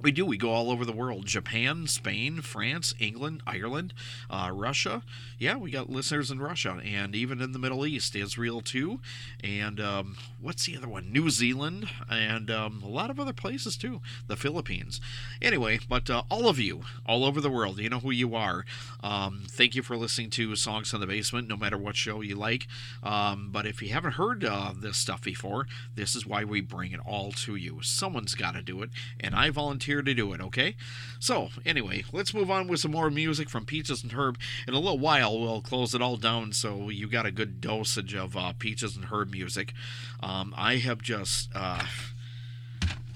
We 0.00 0.12
do. 0.12 0.26
We 0.26 0.36
go 0.36 0.50
all 0.50 0.70
over 0.70 0.84
the 0.84 0.92
world 0.92 1.24
Japan, 1.26 1.86
Spain, 1.86 2.42
France, 2.42 2.94
England, 2.98 3.42
Ireland, 3.46 3.94
uh, 4.28 4.50
Russia. 4.52 5.02
Yeah, 5.38 5.56
we 5.56 5.70
got 5.70 5.90
listeners 5.90 6.30
in 6.30 6.38
Russia 6.38 6.80
and 6.84 7.14
even 7.14 7.40
in 7.40 7.52
the 7.52 7.58
Middle 7.58 7.86
East, 7.86 8.14
Israel 8.14 8.60
too. 8.60 9.00
And 9.42 9.80
um, 9.80 10.16
what's 10.40 10.66
the 10.66 10.76
other 10.76 10.88
one? 10.88 11.10
New 11.10 11.30
Zealand 11.30 11.88
and 12.10 12.50
um, 12.50 12.82
a 12.84 12.88
lot 12.88 13.10
of 13.10 13.18
other 13.18 13.32
places 13.32 13.76
too. 13.76 14.00
The 14.28 14.36
Philippines. 14.36 15.00
Anyway, 15.40 15.80
but 15.88 16.10
uh, 16.10 16.22
all 16.30 16.48
of 16.48 16.58
you, 16.58 16.82
all 17.06 17.24
over 17.24 17.40
the 17.40 17.50
world, 17.50 17.78
you 17.78 17.88
know 17.88 18.00
who 18.00 18.10
you 18.10 18.34
are. 18.34 18.64
Um, 19.02 19.44
thank 19.48 19.74
you 19.74 19.82
for 19.82 19.96
listening 19.96 20.30
to 20.30 20.56
Songs 20.56 20.92
in 20.92 21.00
the 21.00 21.06
Basement, 21.06 21.48
no 21.48 21.56
matter 21.56 21.78
what 21.78 21.96
show 21.96 22.20
you 22.20 22.36
like. 22.36 22.66
Um, 23.02 23.48
but 23.50 23.66
if 23.66 23.82
you 23.82 23.88
haven't 23.88 24.12
heard 24.12 24.44
uh, 24.44 24.72
this 24.78 24.98
stuff 24.98 25.22
before, 25.22 25.66
this 25.94 26.14
is 26.14 26.26
why 26.26 26.44
we 26.44 26.60
bring 26.60 26.92
it 26.92 27.00
all 27.04 27.32
to 27.32 27.56
you. 27.56 27.80
Someone's 27.82 28.34
got 28.34 28.54
to 28.54 28.62
do 28.62 28.82
it, 28.82 28.90
and 29.18 29.34
I 29.34 29.50
volunteer 29.50 29.95
to 30.02 30.14
do 30.14 30.32
it, 30.32 30.40
okay? 30.40 30.76
So, 31.18 31.48
anyway, 31.64 32.04
let's 32.12 32.34
move 32.34 32.50
on 32.50 32.68
with 32.68 32.80
some 32.80 32.92
more 32.92 33.10
music 33.10 33.48
from 33.48 33.64
Peaches 33.64 34.02
and 34.02 34.12
Herb. 34.12 34.38
In 34.66 34.74
a 34.74 34.78
little 34.78 34.98
while, 34.98 35.38
we'll 35.38 35.60
close 35.60 35.94
it 35.94 36.02
all 36.02 36.16
down 36.16 36.52
so 36.52 36.88
you 36.88 37.08
got 37.08 37.26
a 37.26 37.30
good 37.30 37.60
dosage 37.60 38.14
of 38.14 38.36
uh, 38.36 38.52
Peaches 38.58 38.96
and 38.96 39.06
Herb 39.06 39.30
music. 39.30 39.72
Um, 40.20 40.54
I 40.56 40.76
have 40.76 41.02
just. 41.02 41.50
Uh, 41.54 41.84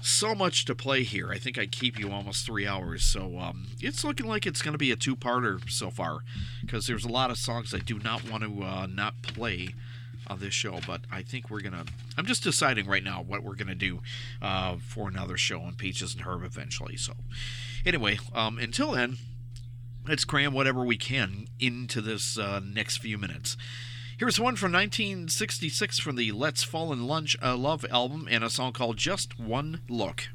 so 0.03 0.33
much 0.33 0.65
to 0.65 0.73
play 0.73 1.03
here. 1.03 1.29
I 1.31 1.37
think 1.37 1.59
I 1.59 1.67
keep 1.67 1.99
you 1.99 2.11
almost 2.11 2.43
three 2.43 2.65
hours, 2.65 3.03
so 3.03 3.37
um, 3.37 3.67
it's 3.79 4.03
looking 4.03 4.25
like 4.25 4.47
it's 4.47 4.63
going 4.63 4.73
to 4.73 4.79
be 4.79 4.91
a 4.91 4.95
two-parter 4.95 5.69
so 5.69 5.91
far, 5.91 6.21
because 6.61 6.87
there's 6.87 7.05
a 7.05 7.09
lot 7.11 7.29
of 7.29 7.37
songs 7.37 7.71
I 7.71 7.77
do 7.77 7.99
not 7.99 8.27
want 8.27 8.43
to 8.43 8.63
uh, 8.63 8.87
not 8.87 9.21
play 9.21 9.75
on 10.31 10.39
this 10.39 10.53
show. 10.53 10.79
But 10.87 11.01
I 11.11 11.21
think 11.21 11.49
we're 11.49 11.61
gonna. 11.61 11.85
I'm 12.17 12.25
just 12.25 12.43
deciding 12.43 12.87
right 12.87 13.03
now 13.03 13.21
what 13.21 13.43
we're 13.43 13.55
gonna 13.55 13.75
do 13.75 13.99
uh, 14.41 14.77
for 14.77 15.07
another 15.07 15.37
show 15.37 15.61
on 15.61 15.75
Peaches 15.75 16.15
and 16.15 16.23
Herb 16.23 16.43
eventually. 16.43 16.97
So, 16.97 17.13
anyway, 17.85 18.19
um, 18.33 18.57
until 18.57 18.91
then, 18.91 19.17
let's 20.07 20.23
cram 20.23 20.53
whatever 20.53 20.83
we 20.83 20.97
can 20.97 21.47
into 21.59 22.01
this 22.01 22.37
uh, 22.37 22.61
next 22.63 22.97
few 22.97 23.17
minutes. 23.17 23.57
Here's 24.17 24.39
one 24.39 24.55
from 24.55 24.71
1966 24.71 25.99
from 25.99 26.15
the 26.15 26.31
Let's 26.31 26.61
Fall 26.61 26.93
in 26.93 27.07
Lunch 27.07 27.35
uh, 27.41 27.57
Love 27.57 27.85
album 27.89 28.27
and 28.29 28.43
a 28.43 28.51
song 28.51 28.71
called 28.71 28.97
Just 28.97 29.39
One 29.39 29.81
Look. 29.89 30.29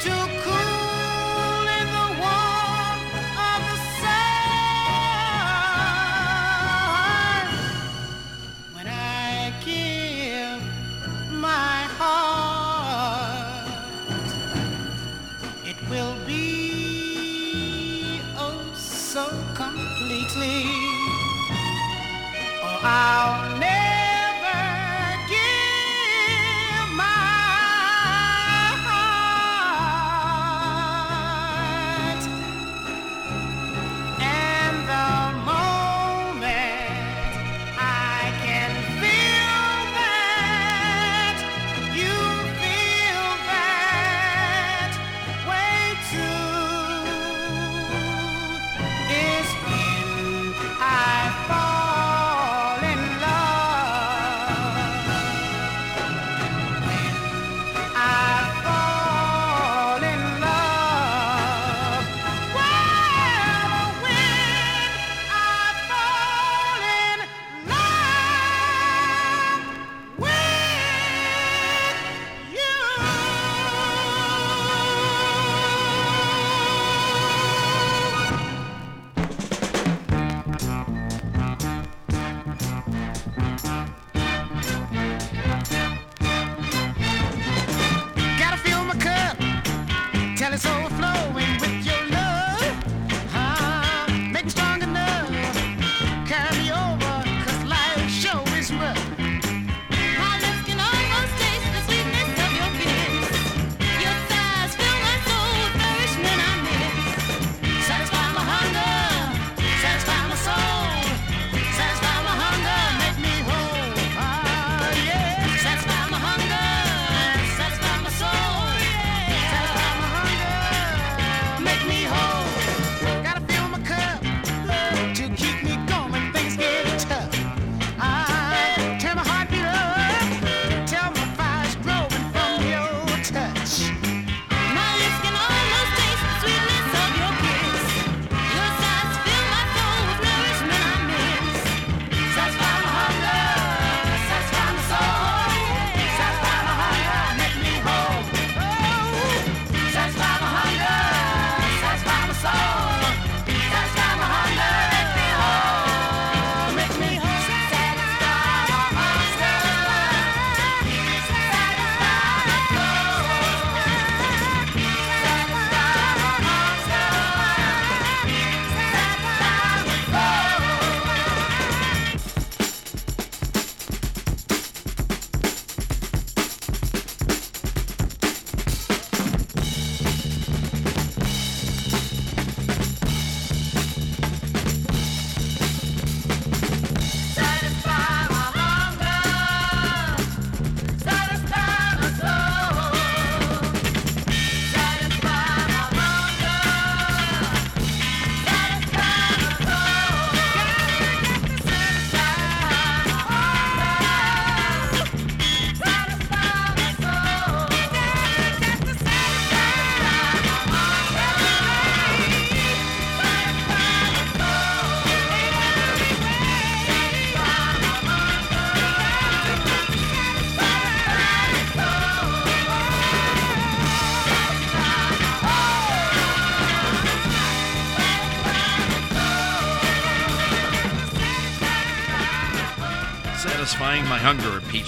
To 0.00 0.28
cool 0.42 0.61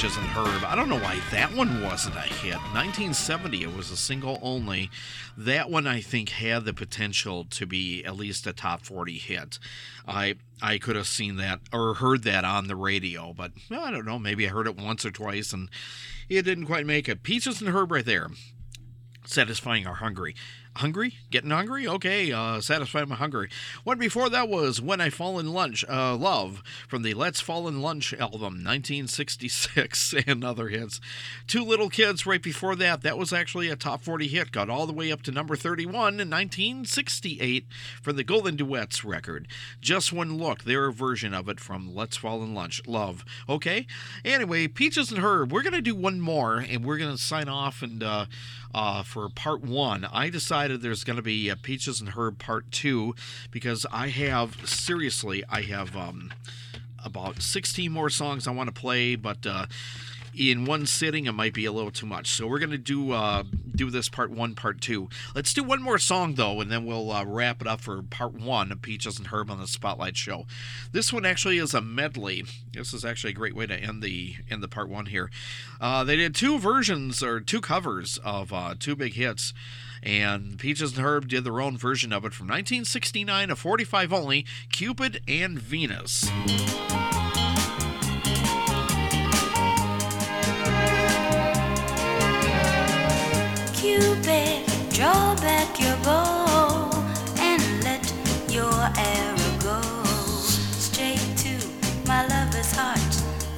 Peaches 0.05 0.18
and 0.18 0.26
Herb. 0.26 0.64
I 0.66 0.76
don't 0.76 0.90
know 0.90 0.98
why 0.98 1.18
that 1.31 1.55
one 1.55 1.82
wasn't 1.82 2.16
a 2.16 2.20
hit. 2.20 2.56
1970, 2.74 3.62
it 3.62 3.74
was 3.74 3.90
a 3.90 3.97
single 3.97 4.39
only. 4.43 4.90
That 5.35 5.70
one, 5.70 5.86
I 5.86 6.02
think, 6.02 6.28
had 6.28 6.66
the 6.66 6.74
potential 6.74 7.47
to 7.47 7.64
be 7.64 8.05
at 8.05 8.14
least 8.14 8.47
a 8.47 8.52
top 8.52 8.85
40 8.85 9.16
hit. 9.16 9.59
I 10.06 10.35
I 10.60 10.76
could 10.76 10.97
have 10.97 11.06
seen 11.06 11.36
that 11.36 11.60
or 11.72 11.94
heard 11.94 12.22
that 12.24 12.44
on 12.44 12.66
the 12.66 12.76
radio, 12.76 13.32
but 13.32 13.52
I 13.70 13.90
don't 13.90 14.05
know. 14.05 14.18
Maybe 14.18 14.47
I 14.47 14.51
heard 14.51 14.66
it 14.66 14.76
once 14.76 15.06
or 15.06 15.10
twice 15.10 15.55
and 15.55 15.70
it 16.28 16.43
didn't 16.43 16.66
quite 16.66 16.85
make 16.85 17.09
it. 17.09 17.22
Peaches 17.22 17.62
and 17.62 17.70
Herb 17.70 17.90
right 17.90 18.05
there. 18.05 18.28
Satisfying 19.24 19.86
our 19.86 19.94
hungry. 19.94 20.35
Hungry? 20.76 21.18
Getting 21.30 21.51
hungry? 21.51 21.86
Okay, 21.86 22.32
uh, 22.32 22.60
satisfy 22.60 23.05
my 23.05 23.14
hungry. 23.14 23.48
One 23.84 23.96
before 23.96 24.28
that 24.30 24.48
was 24.48 24.80
When 24.80 25.01
I 25.01 25.09
Fall 25.09 25.38
in 25.38 25.52
Lunch, 25.52 25.84
uh, 25.88 26.16
Love 26.16 26.64
from 26.88 27.02
the 27.02 27.14
Let's 27.14 27.40
Fall 27.40 27.68
in 27.68 27.80
Lunch 27.80 28.12
album, 28.14 28.64
1966, 28.64 30.14
and 30.26 30.42
other 30.42 30.68
hits. 30.68 31.01
Two 31.46 31.64
Little 31.64 31.88
Kids 31.88 32.26
right 32.26 32.42
before 32.42 32.74
that. 32.74 33.02
That 33.02 33.16
was 33.16 33.32
actually 33.32 33.68
a 33.68 33.76
top 33.76 34.02
40 34.02 34.26
hit, 34.26 34.51
got 34.51 34.68
all 34.68 34.86
the 34.86 34.92
way 34.92 35.12
up 35.12 35.22
to 35.22 35.30
number 35.30 35.55
31 35.55 36.14
in 36.14 36.30
1968 36.30 37.66
from 38.02 38.16
the 38.16 38.24
Golden 38.24 38.56
Duets 38.56 39.05
record. 39.05 39.46
Just 39.80 40.12
One 40.12 40.38
Look, 40.38 40.64
their 40.64 40.90
version 40.90 41.34
of 41.34 41.48
it 41.48 41.60
from 41.60 41.94
Let's 41.94 42.16
Fall 42.16 42.42
in 42.42 42.52
Lunch, 42.52 42.82
Love. 42.86 43.24
Okay? 43.48 43.86
Anyway, 44.24 44.66
Peaches 44.66 45.12
and 45.12 45.20
Herb, 45.20 45.52
we're 45.52 45.62
to 45.74 45.80
do 45.80 45.94
one 45.94 46.20
more, 46.20 46.59
and 46.59 46.84
we're 46.84 46.98
to 47.12 47.18
sign 47.18 47.48
off 47.48 47.82
and 47.82 48.02
uh, 48.02 48.26
uh, 48.74 49.02
for 49.05 49.28
part 49.28 49.62
one. 49.62 50.05
I 50.05 50.30
decided 50.30 50.63
there's 50.68 51.04
going 51.04 51.16
to 51.16 51.22
be 51.22 51.50
uh, 51.50 51.56
Peaches 51.62 52.00
and 52.00 52.10
Herb 52.10 52.38
part 52.38 52.70
two 52.70 53.14
because 53.50 53.86
I 53.92 54.08
have, 54.08 54.68
seriously, 54.68 55.44
I 55.48 55.62
have 55.62 55.96
um, 55.96 56.32
about 57.04 57.42
16 57.42 57.90
more 57.90 58.10
songs 58.10 58.46
I 58.46 58.52
want 58.52 58.74
to 58.74 58.80
play, 58.80 59.16
but. 59.16 59.46
Uh, 59.46 59.66
in 60.36 60.64
one 60.64 60.86
sitting, 60.86 61.26
it 61.26 61.32
might 61.32 61.54
be 61.54 61.64
a 61.64 61.72
little 61.72 61.90
too 61.90 62.06
much. 62.06 62.28
So 62.28 62.46
we're 62.46 62.58
gonna 62.58 62.78
do 62.78 63.12
uh, 63.12 63.44
do 63.74 63.90
this 63.90 64.08
part 64.08 64.30
one, 64.30 64.54
part 64.54 64.80
two. 64.80 65.08
Let's 65.34 65.54
do 65.54 65.62
one 65.62 65.82
more 65.82 65.98
song 65.98 66.34
though, 66.34 66.60
and 66.60 66.70
then 66.70 66.84
we'll 66.84 67.10
uh, 67.10 67.24
wrap 67.24 67.60
it 67.60 67.68
up 67.68 67.80
for 67.80 68.02
part 68.02 68.34
one 68.34 68.72
of 68.72 68.82
Peaches 68.82 69.18
and 69.18 69.28
Herb 69.28 69.50
on 69.50 69.60
the 69.60 69.66
Spotlight 69.66 70.16
Show. 70.16 70.46
This 70.92 71.12
one 71.12 71.24
actually 71.24 71.58
is 71.58 71.74
a 71.74 71.80
medley. 71.80 72.44
This 72.72 72.92
is 72.92 73.04
actually 73.04 73.30
a 73.30 73.34
great 73.34 73.54
way 73.54 73.66
to 73.66 73.76
end 73.76 74.02
the 74.02 74.36
end 74.50 74.62
the 74.62 74.68
part 74.68 74.88
one 74.88 75.06
here. 75.06 75.30
Uh, 75.80 76.04
they 76.04 76.16
did 76.16 76.34
two 76.34 76.58
versions 76.58 77.22
or 77.22 77.40
two 77.40 77.60
covers 77.60 78.18
of 78.24 78.52
uh, 78.52 78.74
two 78.78 78.96
big 78.96 79.14
hits. 79.14 79.52
And 80.05 80.59
Peaches 80.59 80.97
and 80.97 81.05
Herb 81.05 81.28
did 81.28 81.44
their 81.44 81.62
own 81.62 81.78
version 81.78 82.12
of 82.12 82.26
it 82.26 82.35
from 82.35 82.47
1969 82.47 83.48
to 83.48 83.56
45 83.56 84.12
only 84.12 84.44
Cupid 84.70 85.22
and 85.26 85.59
Venus. 85.59 86.31
Cupid, 93.74 94.66
draw 94.93 95.35
back 95.36 95.81
your 95.81 95.97
bow 96.05 96.90
and 97.39 97.62
let 97.82 98.12
your 98.51 98.70
arrow 98.98 99.59
go 99.62 99.81
straight 100.05 101.18
to 101.39 101.56
my 102.06 102.26
lover's 102.26 102.72
heart 102.72 102.98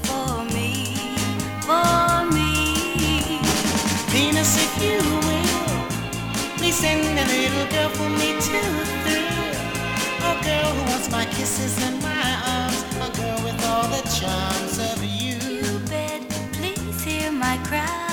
for 0.07 0.45
me, 0.55 0.95
for 1.67 2.25
me. 2.33 3.41
Venus, 4.13 4.57
if 4.63 4.83
you 4.83 5.16
please 6.67 6.79
send 6.79 7.01
a 7.17 7.25
little 7.27 7.67
girl 7.71 7.89
for 7.91 8.09
me 8.19 8.33
to 8.33 8.59
thrill. 9.05 9.55
A 10.31 10.35
girl 10.43 10.71
who 10.75 10.83
wants 10.91 11.09
my 11.13 11.25
kisses 11.27 11.81
and 11.81 12.03
my 12.03 12.27
arms. 12.45 12.83
A 13.07 13.09
girl 13.17 13.41
with 13.45 13.65
all 13.67 13.87
the 13.87 14.03
charms 14.19 14.79
of 14.91 15.05
you. 15.05 15.39
Cupid, 15.39 16.29
please 16.55 17.05
hear 17.05 17.31
my 17.31 17.57
cry 17.69 18.06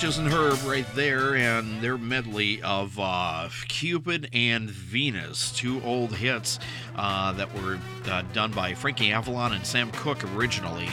Peaches 0.00 0.16
and 0.16 0.32
Herb 0.32 0.58
right 0.64 0.86
there, 0.94 1.34
and 1.34 1.82
their 1.82 1.98
medley 1.98 2.62
of 2.62 2.98
uh, 2.98 3.50
Cupid 3.68 4.30
and 4.32 4.70
Venus, 4.70 5.52
two 5.52 5.82
old 5.82 6.14
hits 6.14 6.58
uh, 6.96 7.32
that 7.32 7.52
were 7.52 7.78
uh, 8.06 8.22
done 8.32 8.50
by 8.52 8.72
Frankie 8.72 9.12
Avalon 9.12 9.52
and 9.52 9.66
Sam 9.66 9.90
Cooke 9.90 10.24
originally. 10.34 10.88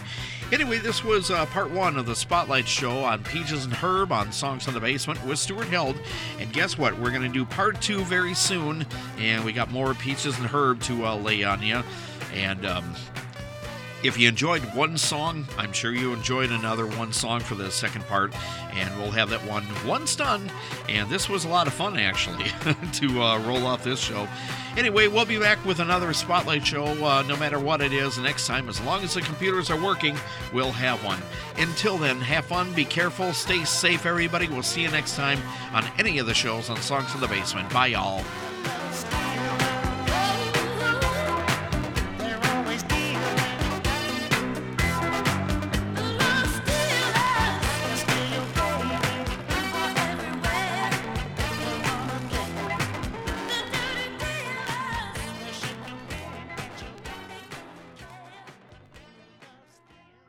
Anyway, 0.51 0.79
this 0.79 1.05
was 1.05 1.31
uh, 1.31 1.45
part 1.45 1.71
one 1.71 1.95
of 1.95 2.05
the 2.05 2.15
Spotlight 2.17 2.67
Show 2.67 3.05
on 3.05 3.23
Peaches 3.23 3.63
and 3.63 3.73
Herb 3.73 4.11
on 4.11 4.34
Songs 4.34 4.67
in 4.67 4.73
the 4.73 4.81
Basement 4.81 5.25
with 5.25 5.39
Stuart 5.39 5.69
Held. 5.69 5.95
And 6.38 6.51
guess 6.51 6.77
what? 6.77 6.99
We're 6.99 7.11
going 7.11 7.21
to 7.21 7.29
do 7.29 7.45
part 7.45 7.81
two 7.81 8.03
very 8.03 8.34
soon, 8.34 8.85
and 9.19 9.45
we 9.45 9.53
got 9.53 9.71
more 9.71 9.93
Peaches 9.93 10.38
and 10.38 10.47
Herb 10.47 10.81
to 10.81 11.05
uh, 11.05 11.15
lay 11.15 11.45
on 11.45 11.63
you. 11.63 11.81
And 12.34 12.65
um, 12.65 12.93
if 14.03 14.17
you 14.17 14.27
enjoyed 14.27 14.61
one 14.75 14.97
song, 14.97 15.47
I'm 15.57 15.73
sure 15.73 15.91
you 15.91 16.13
enjoyed 16.13 16.51
another 16.51 16.85
one 16.85 17.11
song 17.11 17.39
for 17.39 17.55
the 17.55 17.71
second 17.71 18.05
part, 18.07 18.33
and 18.71 18.95
we'll 18.97 19.11
have 19.11 19.29
that 19.31 19.43
one 19.45 19.65
once 19.85 20.15
done. 20.15 20.51
And 20.87 21.09
this 21.09 21.27
was 21.27 21.45
a 21.45 21.49
lot 21.49 21.67
of 21.67 21.73
fun, 21.73 21.97
actually, 21.97 22.45
to 22.93 23.21
uh, 23.21 23.39
roll 23.39 23.65
off 23.65 23.83
this 23.83 23.99
show. 23.99 24.27
Anyway, 24.77 25.07
we'll 25.07 25.25
be 25.25 25.39
back 25.39 25.63
with 25.65 25.79
another 25.79 26.13
Spotlight 26.13 26.65
show, 26.65 26.85
uh, 27.03 27.23
no 27.23 27.35
matter 27.37 27.59
what 27.59 27.81
it 27.81 27.91
is, 27.91 28.19
next 28.19 28.45
time. 28.45 28.69
As 28.69 28.79
long 28.81 29.03
as 29.03 29.15
the 29.15 29.21
computers 29.21 29.71
are 29.71 29.81
working, 29.81 30.15
we'll 30.53 30.71
have 30.71 31.03
one. 31.03 31.19
Until 31.57 31.97
then, 31.97 32.21
have 32.21 32.45
fun, 32.45 32.71
be 32.73 32.85
careful, 32.85 33.33
stay 33.33 33.65
safe, 33.65 34.05
everybody. 34.05 34.47
We'll 34.47 34.61
see 34.61 34.83
you 34.83 34.91
next 34.91 35.15
time 35.15 35.39
on 35.73 35.83
any 35.97 36.19
of 36.19 36.27
the 36.27 36.35
shows 36.35 36.69
on 36.69 36.77
Songs 36.77 37.13
in 37.15 37.21
the 37.21 37.27
Basement. 37.27 37.71
Bye, 37.73 37.87
y'all. 37.87 38.23